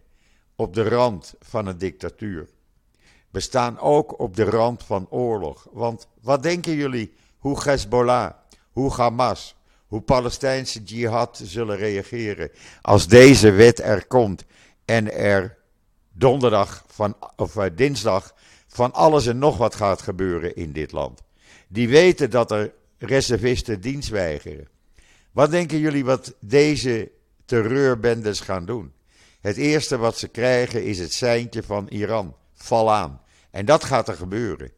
op 0.55 0.73
de 0.73 0.89
rand 0.89 1.33
van 1.39 1.67
een 1.67 1.77
dictatuur. 1.77 2.47
We 3.37 3.43
staan 3.43 3.79
ook 3.79 4.19
op 4.19 4.35
de 4.35 4.43
rand 4.43 4.83
van 4.83 5.07
oorlog. 5.09 5.67
Want 5.71 6.07
wat 6.21 6.43
denken 6.43 6.73
jullie 6.73 7.13
hoe 7.37 7.63
Hezbollah, 7.63 8.31
hoe 8.71 8.93
Hamas, 8.93 9.55
hoe 9.87 10.01
Palestijnse 10.01 10.83
jihad 10.83 11.41
zullen 11.43 11.77
reageren 11.77 12.51
als 12.81 13.07
deze 13.07 13.51
wet 13.51 13.79
er 13.79 14.07
komt 14.07 14.45
en 14.85 15.13
er 15.13 15.57
donderdag 16.13 16.83
van, 16.87 17.15
of 17.35 17.55
eh, 17.55 17.65
dinsdag 17.75 18.33
van 18.67 18.93
alles 18.93 19.25
en 19.25 19.37
nog 19.37 19.57
wat 19.57 19.75
gaat 19.75 20.01
gebeuren 20.01 20.55
in 20.55 20.71
dit 20.71 20.91
land. 20.91 21.23
Die 21.67 21.89
weten 21.89 22.29
dat 22.29 22.51
er 22.51 22.73
reservisten 22.97 23.81
dienst 23.81 24.09
weigeren. 24.09 24.67
Wat 25.31 25.51
denken 25.51 25.79
jullie 25.79 26.05
wat 26.05 26.33
deze 26.39 27.11
terreurbendes 27.45 28.39
gaan 28.39 28.65
doen? 28.65 28.93
Het 29.41 29.57
eerste 29.57 29.97
wat 29.97 30.17
ze 30.17 30.27
krijgen 30.27 30.83
is 30.83 30.99
het 30.99 31.13
seintje 31.13 31.63
van 31.63 31.87
Iran. 31.87 32.35
Val 32.53 32.91
aan. 32.91 33.25
En 33.51 33.65
dat 33.65 33.83
gaat 33.83 34.07
er 34.07 34.15
gebeuren. 34.15 34.71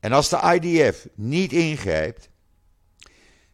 En 0.00 0.12
als 0.12 0.28
de 0.28 0.58
IDF 0.60 1.06
niet 1.14 1.52
ingrijpt, 1.52 2.28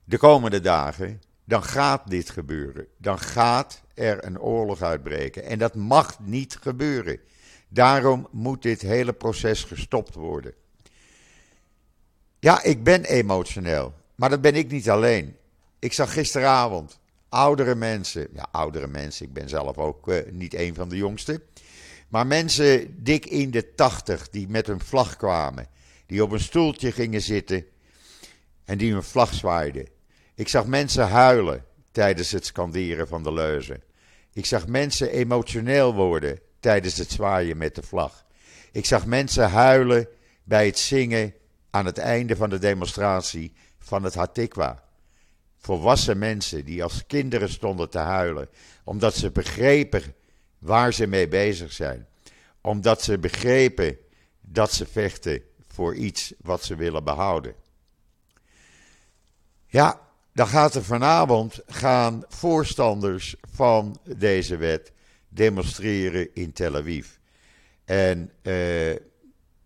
de 0.05 0.19
komende 0.19 0.61
dagen, 0.61 1.21
dan 1.45 1.63
gaat 1.63 2.11
dit 2.11 2.31
gebeuren. 2.31 2.87
Dan 2.97 3.19
gaat 3.19 3.83
er 3.95 4.25
een 4.25 4.41
oorlog 4.41 4.83
uitbreken. 4.83 5.45
En 5.45 5.59
dat 5.59 5.75
mag 5.75 6.21
niet 6.21 6.59
gebeuren. 6.61 7.21
Daarom 7.69 8.29
moet 8.31 8.63
dit 8.63 8.81
hele 8.81 9.13
proces 9.13 9.65
gestopt 9.65 10.15
worden. 10.15 10.55
Ja, 12.39 12.63
ik 12.63 12.85
ben 12.85 13.05
emotioneel. 13.05 13.95
Maar 14.15 14.31
dat 14.31 14.41
ben 14.41 14.55
ik 14.55 14.71
niet 14.71 14.91
alleen. 14.91 15.37
Ik 15.79 15.93
zag 15.93 16.13
gisteravond 16.13 17.01
oudere 17.29 17.75
mensen. 17.75 18.29
Ja, 18.33 18.49
oudere 18.51 18.87
mensen. 18.87 19.27
Ik 19.27 19.33
ben 19.33 19.49
zelf 19.49 19.79
ook 19.79 20.09
uh, 20.09 20.19
niet 20.31 20.55
een 20.55 20.75
van 20.75 20.89
de 20.89 20.97
jongsten. 20.97 21.43
Maar 22.11 22.27
mensen 22.27 23.03
dik 23.03 23.27
in 23.27 23.51
de 23.51 23.75
tachtig 23.75 24.31
die 24.31 24.49
met 24.49 24.67
hun 24.67 24.81
vlag 24.81 25.17
kwamen. 25.17 25.67
Die 26.07 26.23
op 26.23 26.31
een 26.31 26.41
stoeltje 26.41 26.93
gingen 26.93 27.23
zitten 27.23 27.67
en 28.65 28.79
die 28.79 28.93
hun 28.93 29.03
vlag 29.03 29.35
zwaaiden. 29.35 29.89
Ik 30.35 30.49
zag 30.49 30.67
mensen 30.67 31.09
huilen 31.09 31.65
tijdens 31.93 32.31
het 32.31 32.47
skanderen 32.47 33.09
van 33.09 33.23
de 33.23 33.33
leuzen. 33.33 33.83
Ik 34.33 34.47
zag 34.47 34.67
mensen 34.67 35.11
emotioneel 35.11 35.95
worden 35.95 36.39
tijdens 36.61 36.97
het 36.97 37.11
zwaaien 37.11 37.57
met 37.57 37.75
de 37.75 37.83
vlag. 37.83 38.27
Ik 38.73 38.87
zag 38.87 39.07
mensen 39.07 39.51
huilen 39.51 40.09
bij 40.45 40.67
het 40.67 40.79
zingen 40.79 41.35
aan 41.71 41.87
het 41.87 41.99
einde 41.99 42.37
van 42.37 42.51
de 42.51 42.59
demonstratie 42.59 43.53
van 43.79 44.03
het 44.03 44.15
Hatikwa. 44.15 44.83
Volwassen 45.59 46.19
mensen 46.19 46.65
die 46.65 46.83
als 46.83 47.07
kinderen 47.07 47.49
stonden 47.49 47.91
te 47.91 47.99
huilen, 47.99 48.49
omdat 48.85 49.15
ze 49.15 49.31
begrepen 49.31 50.15
waar 50.61 50.93
ze 50.93 51.07
mee 51.07 51.29
bezig 51.29 51.73
zijn. 51.73 52.07
Omdat 52.61 53.03
ze 53.03 53.19
begrepen 53.19 53.99
dat 54.41 54.73
ze 54.73 54.87
vechten 54.87 55.43
voor 55.69 55.95
iets 55.95 56.33
wat 56.41 56.65
ze 56.65 56.77
willen 56.77 57.05
behouden. 57.05 57.55
Ja, 59.67 60.01
dan 60.33 60.47
gaat 60.47 60.75
er 60.75 60.85
vanavond 60.85 61.61
gaan 61.67 62.25
voorstanders 62.29 63.35
van 63.53 64.01
deze 64.17 64.57
wet 64.57 64.93
demonstreren 65.29 66.35
in 66.35 66.53
Tel 66.53 66.77
Aviv. 66.77 67.09
En 67.85 68.31
uh, 68.43 68.95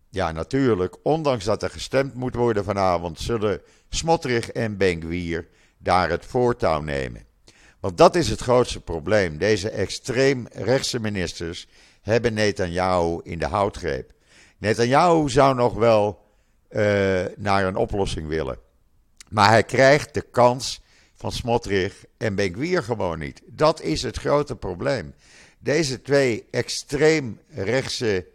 ja, 0.09 0.31
natuurlijk, 0.31 0.95
ondanks 1.03 1.45
dat 1.45 1.63
er 1.63 1.69
gestemd 1.69 2.13
moet 2.13 2.35
worden 2.35 2.63
vanavond, 2.63 3.19
zullen 3.19 3.61
Smotrich 3.89 4.51
en 4.51 4.77
Benguier 4.77 5.47
daar 5.77 6.09
het 6.09 6.25
voortouw 6.25 6.81
nemen. 6.81 7.24
Want 7.85 7.97
dat 7.97 8.15
is 8.15 8.29
het 8.29 8.41
grootste 8.41 8.81
probleem. 8.81 9.37
Deze 9.37 9.69
extreem 9.69 10.47
rechtse 10.51 10.99
ministers 10.99 11.67
hebben 12.01 12.33
Netanyahu 12.33 13.19
in 13.23 13.39
de 13.39 13.45
houtgreep. 13.45 14.11
Netanyahu 14.57 15.29
zou 15.29 15.55
nog 15.55 15.73
wel 15.73 16.25
uh, 16.69 16.81
naar 17.35 17.65
een 17.65 17.75
oplossing 17.75 18.27
willen. 18.27 18.57
Maar 19.29 19.49
hij 19.49 19.63
krijgt 19.63 20.13
de 20.13 20.21
kans 20.21 20.81
van 21.15 21.31
Smotrich 21.31 22.05
en 22.17 22.35
Benkwier 22.35 22.83
gewoon 22.83 23.19
niet. 23.19 23.41
Dat 23.45 23.81
is 23.81 24.03
het 24.03 24.17
grote 24.17 24.55
probleem. 24.55 25.13
Deze 25.59 26.01
twee 26.01 26.45
extreem 26.51 27.39
rechtse 27.49 28.25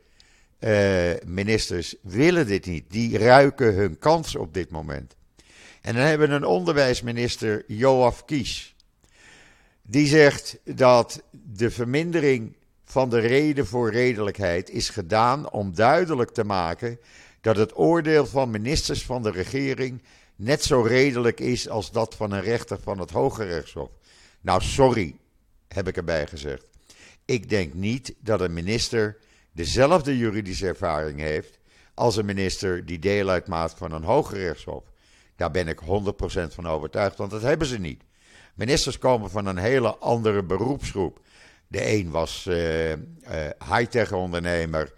uh, 0.61 1.11
ministers 1.25 1.95
willen 2.03 2.47
dit 2.47 2.67
niet. 2.67 2.85
Die 2.89 3.19
ruiken 3.19 3.75
hun 3.75 3.99
kans 3.99 4.37
op 4.37 4.55
dit 4.55 4.71
moment. 4.71 5.15
En 5.81 5.95
dan 5.95 6.05
hebben 6.05 6.29
we 6.29 6.35
een 6.35 6.45
onderwijsminister, 6.45 7.65
Joaf 7.67 8.25
Kies. 8.25 8.75
Die 9.91 10.07
zegt 10.07 10.59
dat 10.65 11.23
de 11.31 11.71
vermindering 11.71 12.57
van 12.85 13.11
de 13.11 13.19
reden 13.19 13.67
voor 13.67 13.91
redelijkheid 13.91 14.71
is 14.71 14.89
gedaan 14.89 15.51
om 15.51 15.75
duidelijk 15.75 16.31
te 16.31 16.45
maken 16.45 16.99
dat 17.41 17.57
het 17.57 17.79
oordeel 17.79 18.27
van 18.27 18.51
ministers 18.51 19.05
van 19.05 19.23
de 19.23 19.31
regering 19.31 20.03
net 20.37 20.65
zo 20.65 20.81
redelijk 20.81 21.41
is 21.41 21.69
als 21.69 21.91
dat 21.91 22.15
van 22.15 22.33
een 22.33 22.41
rechter 22.41 22.81
van 22.81 22.99
het 22.99 23.11
Hoge 23.11 23.45
Rechtshof. 23.45 23.91
Nou, 24.41 24.63
sorry, 24.63 25.17
heb 25.69 25.89
ik 25.89 25.97
erbij 25.97 26.27
gezegd. 26.27 26.71
Ik 27.25 27.49
denk 27.49 27.75
niet 27.75 28.15
dat 28.19 28.41
een 28.41 28.53
minister 28.53 29.17
dezelfde 29.53 30.17
juridische 30.19 30.67
ervaring 30.67 31.21
heeft 31.21 31.59
als 31.95 32.17
een 32.17 32.27
minister 32.27 32.87
die 32.87 32.99
deel 32.99 33.29
uitmaakt 33.29 33.75
van 33.77 33.93
een 33.93 34.05
Hoge 34.05 34.37
Rechtshof. 34.37 34.85
Daar 35.37 35.51
ben 35.51 35.69
ik 35.69 35.81
100% 35.81 35.85
van 36.55 36.67
overtuigd, 36.67 37.17
want 37.17 37.31
dat 37.31 37.43
hebben 37.43 37.67
ze 37.67 37.79
niet. 37.79 38.03
Ministers 38.61 38.99
komen 38.99 39.31
van 39.31 39.47
een 39.47 39.57
hele 39.57 39.97
andere 39.97 40.43
beroepsgroep. 40.43 41.21
De 41.67 41.93
een 41.93 42.11
was 42.11 42.47
uh, 42.49 42.91
uh, 42.91 42.97
high-tech 43.71 44.13
ondernemer, 44.13 44.93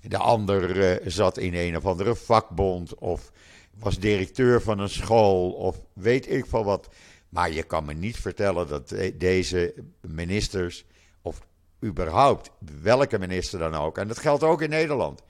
de 0.00 0.18
ander 0.18 0.76
uh, 0.76 1.06
zat 1.10 1.38
in 1.38 1.54
een 1.54 1.76
of 1.76 1.86
andere 1.86 2.14
vakbond 2.14 2.94
of 2.94 3.32
was 3.78 3.98
directeur 3.98 4.62
van 4.62 4.78
een 4.78 4.88
school 4.88 5.50
of 5.50 5.80
weet 5.92 6.30
ik 6.30 6.46
van 6.46 6.64
wat. 6.64 6.88
Maar 7.28 7.52
je 7.52 7.62
kan 7.62 7.84
me 7.84 7.94
niet 7.94 8.16
vertellen 8.16 8.68
dat 8.68 8.94
deze 9.14 9.74
ministers, 10.00 10.84
of 11.22 11.40
überhaupt 11.84 12.50
welke 12.82 13.18
minister 13.18 13.58
dan 13.58 13.74
ook, 13.74 13.98
en 13.98 14.08
dat 14.08 14.18
geldt 14.18 14.42
ook 14.42 14.62
in 14.62 14.70
Nederland, 14.70 15.22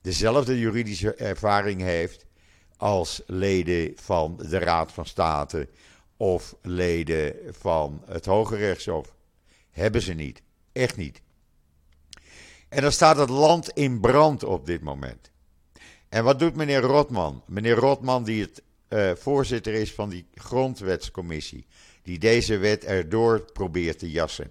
dezelfde 0.00 0.58
juridische 0.58 1.14
ervaring 1.14 1.80
heeft 1.80 2.26
als 2.76 3.22
leden 3.26 3.92
van 3.94 4.36
de 4.48 4.58
Raad 4.58 4.92
van 4.92 5.06
State 5.06 5.68
of 6.16 6.56
leden 6.62 7.34
van 7.50 8.02
het 8.06 8.26
Hoge 8.26 8.56
Rechtshof. 8.56 9.14
Hebben 9.70 10.02
ze 10.02 10.12
niet. 10.12 10.42
Echt 10.72 10.96
niet. 10.96 11.22
En 12.68 12.82
dan 12.82 12.92
staat 12.92 13.16
het 13.16 13.28
land 13.28 13.68
in 13.68 14.00
brand 14.00 14.44
op 14.44 14.66
dit 14.66 14.82
moment. 14.82 15.30
En 16.08 16.24
wat 16.24 16.38
doet 16.38 16.56
meneer 16.56 16.80
Rotman? 16.80 17.42
Meneer 17.46 17.76
Rotman, 17.76 18.24
die 18.24 18.42
het 18.42 18.62
uh, 18.88 19.10
voorzitter 19.14 19.74
is 19.74 19.92
van 19.92 20.08
die 20.08 20.26
grondwetscommissie, 20.34 21.66
die 22.02 22.18
deze 22.18 22.56
wet 22.56 22.84
erdoor 22.84 23.52
probeert 23.52 23.98
te 23.98 24.10
jassen. 24.10 24.50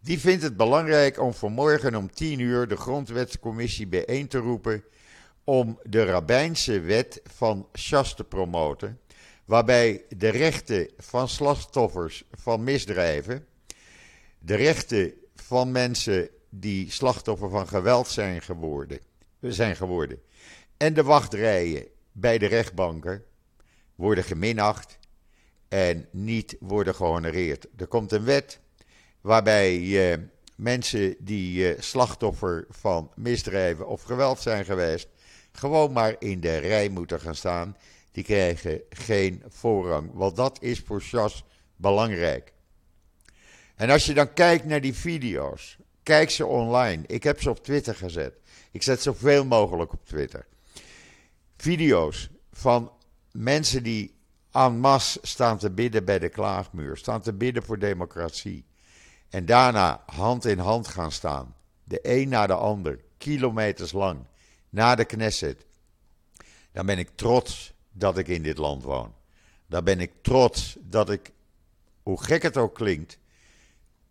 Die 0.00 0.20
vindt 0.20 0.42
het 0.42 0.56
belangrijk 0.56 1.20
om 1.20 1.34
vanmorgen 1.34 1.94
om 1.94 2.10
10 2.10 2.38
uur 2.38 2.68
de 2.68 2.76
grondwetscommissie 2.76 3.86
bijeen 3.86 4.28
te 4.28 4.38
roepen 4.38 4.84
om 5.44 5.78
de 5.82 6.04
rabbijnse 6.04 6.80
wet 6.80 7.20
van 7.24 7.68
Shas 7.78 8.14
te 8.14 8.24
promoten, 8.24 9.00
waarbij 9.44 10.04
de 10.08 10.28
rechten 10.28 10.88
van 10.98 11.28
slachtoffers 11.28 12.24
van 12.32 12.64
misdrijven, 12.64 13.46
de 14.38 14.54
rechten 14.54 15.12
van 15.36 15.72
mensen 15.72 16.28
die 16.48 16.90
slachtoffer 16.90 17.50
van 17.50 17.68
geweld 17.68 18.08
zijn 18.08 18.42
geworden, 18.42 18.98
zijn 19.40 19.76
geworden 19.76 20.22
en 20.76 20.94
de 20.94 21.02
wachtrijen 21.02 21.86
bij 22.12 22.38
de 22.38 22.46
rechtbanken 22.46 23.24
worden 23.94 24.24
geminacht 24.24 24.98
en 25.68 26.08
niet 26.10 26.56
worden 26.60 26.94
gehonoreerd. 26.94 27.66
Er 27.76 27.86
komt 27.86 28.12
een 28.12 28.24
wet 28.24 28.60
waarbij 29.20 29.78
uh, 29.78 30.16
mensen 30.56 31.16
die 31.18 31.74
uh, 31.74 31.80
slachtoffer 31.80 32.66
van 32.70 33.10
misdrijven 33.14 33.86
of 33.88 34.02
geweld 34.02 34.40
zijn 34.40 34.64
geweest, 34.64 35.08
gewoon 35.52 35.92
maar 35.92 36.16
in 36.18 36.40
de 36.40 36.56
rij 36.56 36.88
moeten 36.88 37.20
gaan 37.20 37.34
staan. 37.34 37.76
Die 38.14 38.24
krijgen 38.24 38.80
geen 38.88 39.42
voorrang, 39.48 40.10
want 40.12 40.36
dat 40.36 40.62
is 40.62 40.80
voor 40.80 41.00
Chas 41.00 41.44
belangrijk. 41.76 42.52
En 43.74 43.90
als 43.90 44.06
je 44.06 44.14
dan 44.14 44.32
kijkt 44.32 44.64
naar 44.64 44.80
die 44.80 44.94
video's, 44.94 45.78
kijk 46.02 46.30
ze 46.30 46.46
online. 46.46 47.02
Ik 47.06 47.22
heb 47.22 47.42
ze 47.42 47.50
op 47.50 47.64
Twitter 47.64 47.94
gezet. 47.94 48.34
Ik 48.70 48.82
zet 48.82 49.02
zoveel 49.02 49.44
mogelijk 49.44 49.92
op 49.92 50.04
Twitter 50.04 50.46
video's 51.64 52.28
van 52.52 52.92
mensen 53.32 53.82
die 53.82 54.14
en 54.50 54.78
masse 54.78 55.18
staan 55.22 55.58
te 55.58 55.70
bidden 55.70 56.04
bij 56.04 56.18
de 56.18 56.28
klaagmuur, 56.28 56.96
staan 56.96 57.20
te 57.20 57.32
bidden 57.32 57.62
voor 57.62 57.78
democratie. 57.78 58.64
En 59.28 59.46
daarna 59.46 60.02
hand 60.06 60.44
in 60.44 60.58
hand 60.58 60.88
gaan 60.88 61.12
staan, 61.12 61.54
de 61.84 61.98
een 62.02 62.28
na 62.28 62.46
de 62.46 62.54
ander, 62.54 63.00
kilometers 63.18 63.92
lang, 63.92 64.26
naar 64.68 64.96
de 64.96 65.04
Knesset. 65.04 65.66
Dan 66.72 66.86
ben 66.86 66.98
ik 66.98 67.10
trots 67.14 67.73
dat 67.94 68.18
ik 68.18 68.28
in 68.28 68.42
dit 68.42 68.58
land 68.58 68.82
woon. 68.82 69.14
Dan 69.66 69.84
ben 69.84 70.00
ik 70.00 70.12
trots 70.22 70.76
dat 70.80 71.10
ik, 71.10 71.32
hoe 72.02 72.22
gek 72.22 72.42
het 72.42 72.56
ook 72.56 72.74
klinkt, 72.74 73.18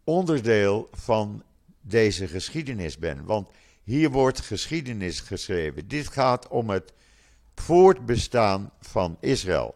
onderdeel 0.04 0.90
van 0.92 1.44
deze 1.82 2.28
geschiedenis 2.28 2.98
ben. 2.98 3.26
Want 3.26 3.50
hier 3.84 4.10
wordt 4.10 4.40
geschiedenis 4.40 5.20
geschreven. 5.20 5.88
Dit 5.88 6.08
gaat 6.08 6.48
om 6.48 6.70
het 6.70 6.94
voortbestaan 7.56 8.72
van 8.80 9.18
Israël. 9.20 9.76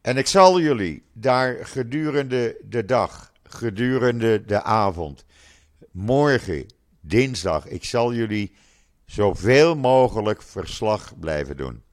En 0.00 0.16
ik 0.16 0.26
zal 0.26 0.60
jullie 0.60 1.02
daar 1.12 1.66
gedurende 1.66 2.56
de 2.68 2.84
dag, 2.84 3.32
gedurende 3.42 4.44
de 4.44 4.62
avond, 4.62 5.24
morgen, 5.90 6.66
dinsdag, 7.00 7.66
ik 7.66 7.84
zal 7.84 8.14
jullie 8.14 8.52
zoveel 9.06 9.76
mogelijk 9.76 10.42
verslag 10.42 11.18
blijven 11.18 11.56
doen. 11.56 11.83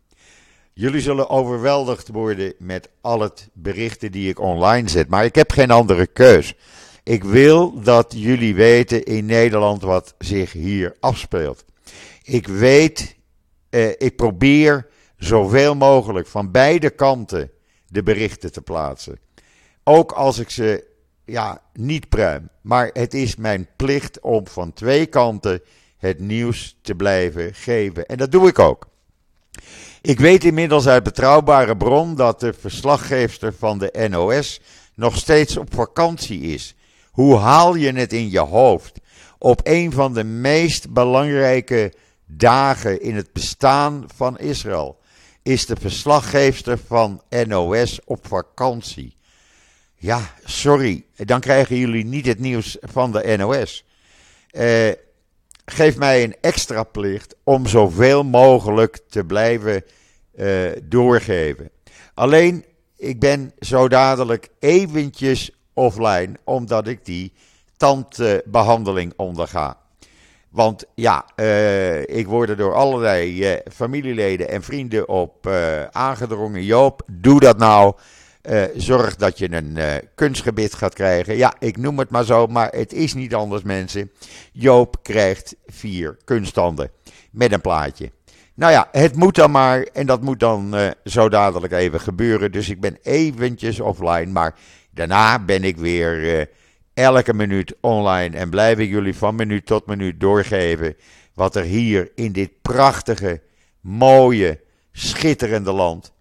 Jullie 0.73 1.01
zullen 1.01 1.29
overweldigd 1.29 2.07
worden 2.07 2.53
met 2.57 2.89
al 3.01 3.19
het 3.19 3.49
berichten 3.53 4.12
die 4.12 4.29
ik 4.29 4.39
online 4.39 4.89
zet, 4.89 5.07
maar 5.07 5.25
ik 5.25 5.36
heb 5.36 5.51
geen 5.51 5.71
andere 5.71 6.07
keus. 6.07 6.55
Ik 7.03 7.23
wil 7.23 7.81
dat 7.81 8.13
jullie 8.15 8.55
weten 8.55 9.03
in 9.03 9.25
Nederland 9.25 9.81
wat 9.81 10.15
zich 10.17 10.51
hier 10.51 10.95
afspeelt. 10.99 11.65
Ik 12.23 12.47
weet 12.47 13.15
eh, 13.69 13.89
ik 13.89 14.15
probeer 14.15 14.88
zoveel 15.17 15.75
mogelijk 15.75 16.27
van 16.27 16.51
beide 16.51 16.89
kanten 16.89 17.51
de 17.88 18.03
berichten 18.03 18.51
te 18.51 18.62
plaatsen. 18.62 19.19
Ook 19.84 20.12
als 20.12 20.39
ik 20.39 20.49
ze 20.49 20.84
ja, 21.25 21.62
niet 21.73 22.10
pruim. 22.10 22.49
Maar 22.62 22.89
het 22.93 23.13
is 23.13 23.36
mijn 23.36 23.67
plicht 23.75 24.19
om 24.19 24.47
van 24.47 24.73
twee 24.73 25.05
kanten 25.05 25.62
het 25.97 26.19
nieuws 26.19 26.77
te 26.81 26.95
blijven 26.95 27.53
geven. 27.53 28.05
En 28.05 28.17
dat 28.17 28.31
doe 28.31 28.47
ik 28.47 28.60
ook. 28.60 28.90
Ik 30.03 30.19
weet 30.19 30.43
inmiddels 30.43 30.87
uit 30.87 31.03
betrouwbare 31.03 31.77
bron 31.77 32.15
dat 32.15 32.39
de 32.39 32.53
verslaggeefster 32.53 33.53
van 33.53 33.77
de 33.77 34.07
NOS 34.09 34.59
nog 34.95 35.17
steeds 35.17 35.57
op 35.57 35.73
vakantie 35.73 36.41
is. 36.41 36.75
Hoe 37.11 37.37
haal 37.37 37.75
je 37.75 37.93
het 37.93 38.13
in 38.13 38.29
je 38.29 38.39
hoofd 38.39 38.99
op 39.37 39.59
een 39.63 39.91
van 39.91 40.13
de 40.13 40.23
meest 40.23 40.89
belangrijke 40.89 41.93
dagen 42.25 43.01
in 43.01 43.15
het 43.15 43.33
bestaan 43.33 44.05
van 44.15 44.39
Israël 44.39 44.99
is 45.43 45.65
de 45.65 45.75
verslaggeefster 45.79 46.79
van 46.87 47.21
NOS 47.47 47.99
op 48.05 48.27
vakantie. 48.27 49.15
Ja, 49.95 50.33
sorry, 50.43 51.05
dan 51.15 51.39
krijgen 51.39 51.77
jullie 51.77 52.05
niet 52.05 52.25
het 52.25 52.39
nieuws 52.39 52.77
van 52.81 53.11
de 53.11 53.35
NOS. 53.37 53.85
Eh, 54.49 54.91
geef 55.65 55.97
mij 55.97 56.24
een 56.24 56.36
extra 56.41 56.84
plicht 56.84 57.36
om 57.43 57.67
zoveel 57.67 58.24
mogelijk 58.24 59.00
te 59.10 59.24
blijven 59.24 59.84
eh, 60.36 60.47
doorgeven. 60.84 61.69
Alleen, 62.13 62.65
ik 62.97 63.19
ben 63.19 63.54
zo 63.60 63.88
dadelijk 63.88 64.50
eventjes 64.60 65.52
offline, 65.74 66.32
omdat 66.43 66.88
ik 66.88 67.06
die 67.06 67.34
tandbehandeling 67.78 69.13
onderga. 69.15 69.80
Want 70.50 70.86
ja, 70.95 71.26
uh, 71.36 72.02
ik 72.02 72.28
word 72.28 72.50
er 72.50 72.58
door 72.58 72.74
allerlei 72.74 73.52
uh, 73.52 73.60
familieleden 73.74 74.50
en 74.50 74.63
vrienden 74.63 75.10
op 75.10 75.47
aangedrongen. 75.91 76.63
Joop, 76.63 77.02
doe 77.08 77.39
dat 77.39 77.58
nou. 77.58 77.93
Zorg 78.75 79.15
dat 79.15 79.38
je 79.38 79.51
een 79.51 79.77
kunstgebit 80.15 80.73
gaat 80.73 80.93
krijgen. 80.93 81.38
Ja, 81.38 81.54
ik 81.60 81.77
noem 81.77 81.99
het 81.99 82.10
maar 82.10 82.23
zo, 82.23 82.47
maar 82.47 82.69
het 82.71 82.93
is 82.93 83.13
niet 83.13 83.36
anders, 83.36 83.63
mensen. 83.63 84.12
Joop 84.51 85.04
krijgt 85.04 85.56
vier 85.65 86.17
kunststanden 86.23 86.91
met 87.32 87.51
een 87.51 87.62
plaatje. 87.62 88.12
Nou 88.54 88.71
ja, 88.71 88.88
het 88.91 89.15
moet 89.15 89.36
dan 89.36 89.51
maar. 89.51 89.82
En 89.82 90.06
dat 90.06 90.21
moet 90.21 90.39
dan 90.39 90.75
zo 91.04 91.30
dadelijk 91.30 91.73
even 91.73 91.99
gebeuren. 91.99 92.51
Dus 92.51 92.69
ik 92.69 92.82
ben 92.82 92.97
eventjes 93.01 93.80
offline. 93.80 94.32
Maar 94.32 94.56
daarna 94.91 95.39
ben 95.39 95.63
ik 95.63 95.77
weer 95.77 96.49
elke 96.93 97.34
minuut 97.34 97.75
online 97.82 98.38
en 98.38 98.49
blijf 98.49 98.77
ik 98.77 98.89
jullie 98.89 99.15
van 99.15 99.36
minuut 99.36 99.65
tot 99.65 99.86
minuut 99.86 100.19
doorgeven 100.19 100.95
wat 101.34 101.56
er 101.56 101.63
hier 101.63 102.12
in 102.15 102.32
dit 102.32 102.51
prachtige, 102.62 103.41
mooie, 103.82 104.60
schitterende 104.91 105.71
land 105.71 106.12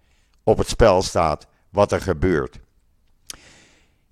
op 0.44 0.58
het 0.58 0.68
spel 0.68 1.02
staat, 1.02 1.46
wat 1.70 1.92
er 1.92 2.00
gebeurt. 2.00 2.58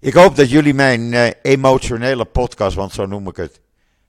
Ik 0.00 0.14
hoop 0.14 0.36
dat 0.36 0.50
jullie 0.50 0.74
mijn 0.74 1.12
uh, 1.12 1.26
emotionele 1.42 2.24
podcast, 2.24 2.76
want 2.76 2.92
zo 2.92 3.06
noem 3.06 3.28
ik 3.28 3.36
het, 3.36 3.60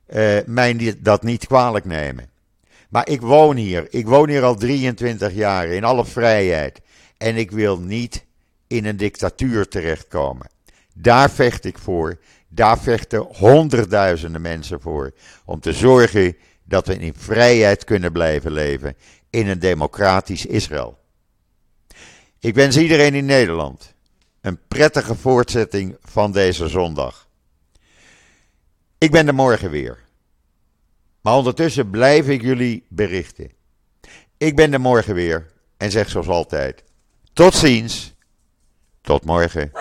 uh, 0.10 0.38
mij 0.46 0.96
dat 1.00 1.24
niet 1.24 1.48
kwalijk 1.48 1.86
nemen. 1.86 2.30
Maar 2.90 3.10
ik 3.10 3.22
woon 3.22 3.56
hier. 3.56 3.88
Ik 3.90 4.08
woon 4.08 4.30
hier 4.30 4.44
al 4.44 4.56
23 4.56 5.34
jaar 5.34 5.68
in 5.68 5.84
alle 5.84 6.06
vrijheid. 6.06 6.82
En 7.18 7.36
ik 7.36 7.52
wil 7.52 7.80
niet 7.80 8.26
in 8.68 8.86
een 8.86 8.98
dictatuur 8.98 9.68
terechtkomen. 9.68 10.48
Daar 10.94 11.32
vecht 11.32 11.66
ik 11.66 11.78
voor. 11.78 12.20
Daar 12.48 12.80
vechten 12.80 13.20
honderdduizenden 13.20 14.42
mensen 14.42 14.82
voor. 14.82 15.14
Om 15.46 15.60
te 15.60 15.74
zorgen 15.74 16.38
dat 16.64 16.88
we 16.88 16.98
in 16.98 17.14
vrijheid 17.18 17.84
kunnen 17.84 18.12
blijven 18.12 18.52
leven 18.52 18.96
in 19.30 19.48
een 19.48 19.60
democratisch 19.60 20.46
Israël. 20.46 20.98
Ik 22.40 22.56
wens 22.56 22.78
iedereen 22.78 23.14
in 23.14 23.26
Nederland 23.26 23.94
een 24.42 24.60
prettige 24.68 25.16
voortzetting 25.16 25.98
van 26.02 26.32
deze 26.32 26.68
zondag. 26.68 27.28
Ik 28.98 29.12
ben 29.12 29.28
er 29.28 29.36
morgen 29.36 29.70
weer. 29.70 29.98
Maar 31.22 31.34
ondertussen 31.34 31.90
blijf 31.90 32.28
ik 32.28 32.42
jullie 32.42 32.86
berichten. 32.88 33.52
Ik 34.38 34.56
ben 34.56 34.74
er 34.74 34.82
morgen 34.82 35.14
weer 35.14 35.52
en 35.78 35.92
zeg 35.92 36.10
zoals 36.10 36.28
altijd: 36.28 36.84
tot 37.34 37.56
ziens, 37.56 38.14
tot 39.02 39.26
morgen. 39.26 39.72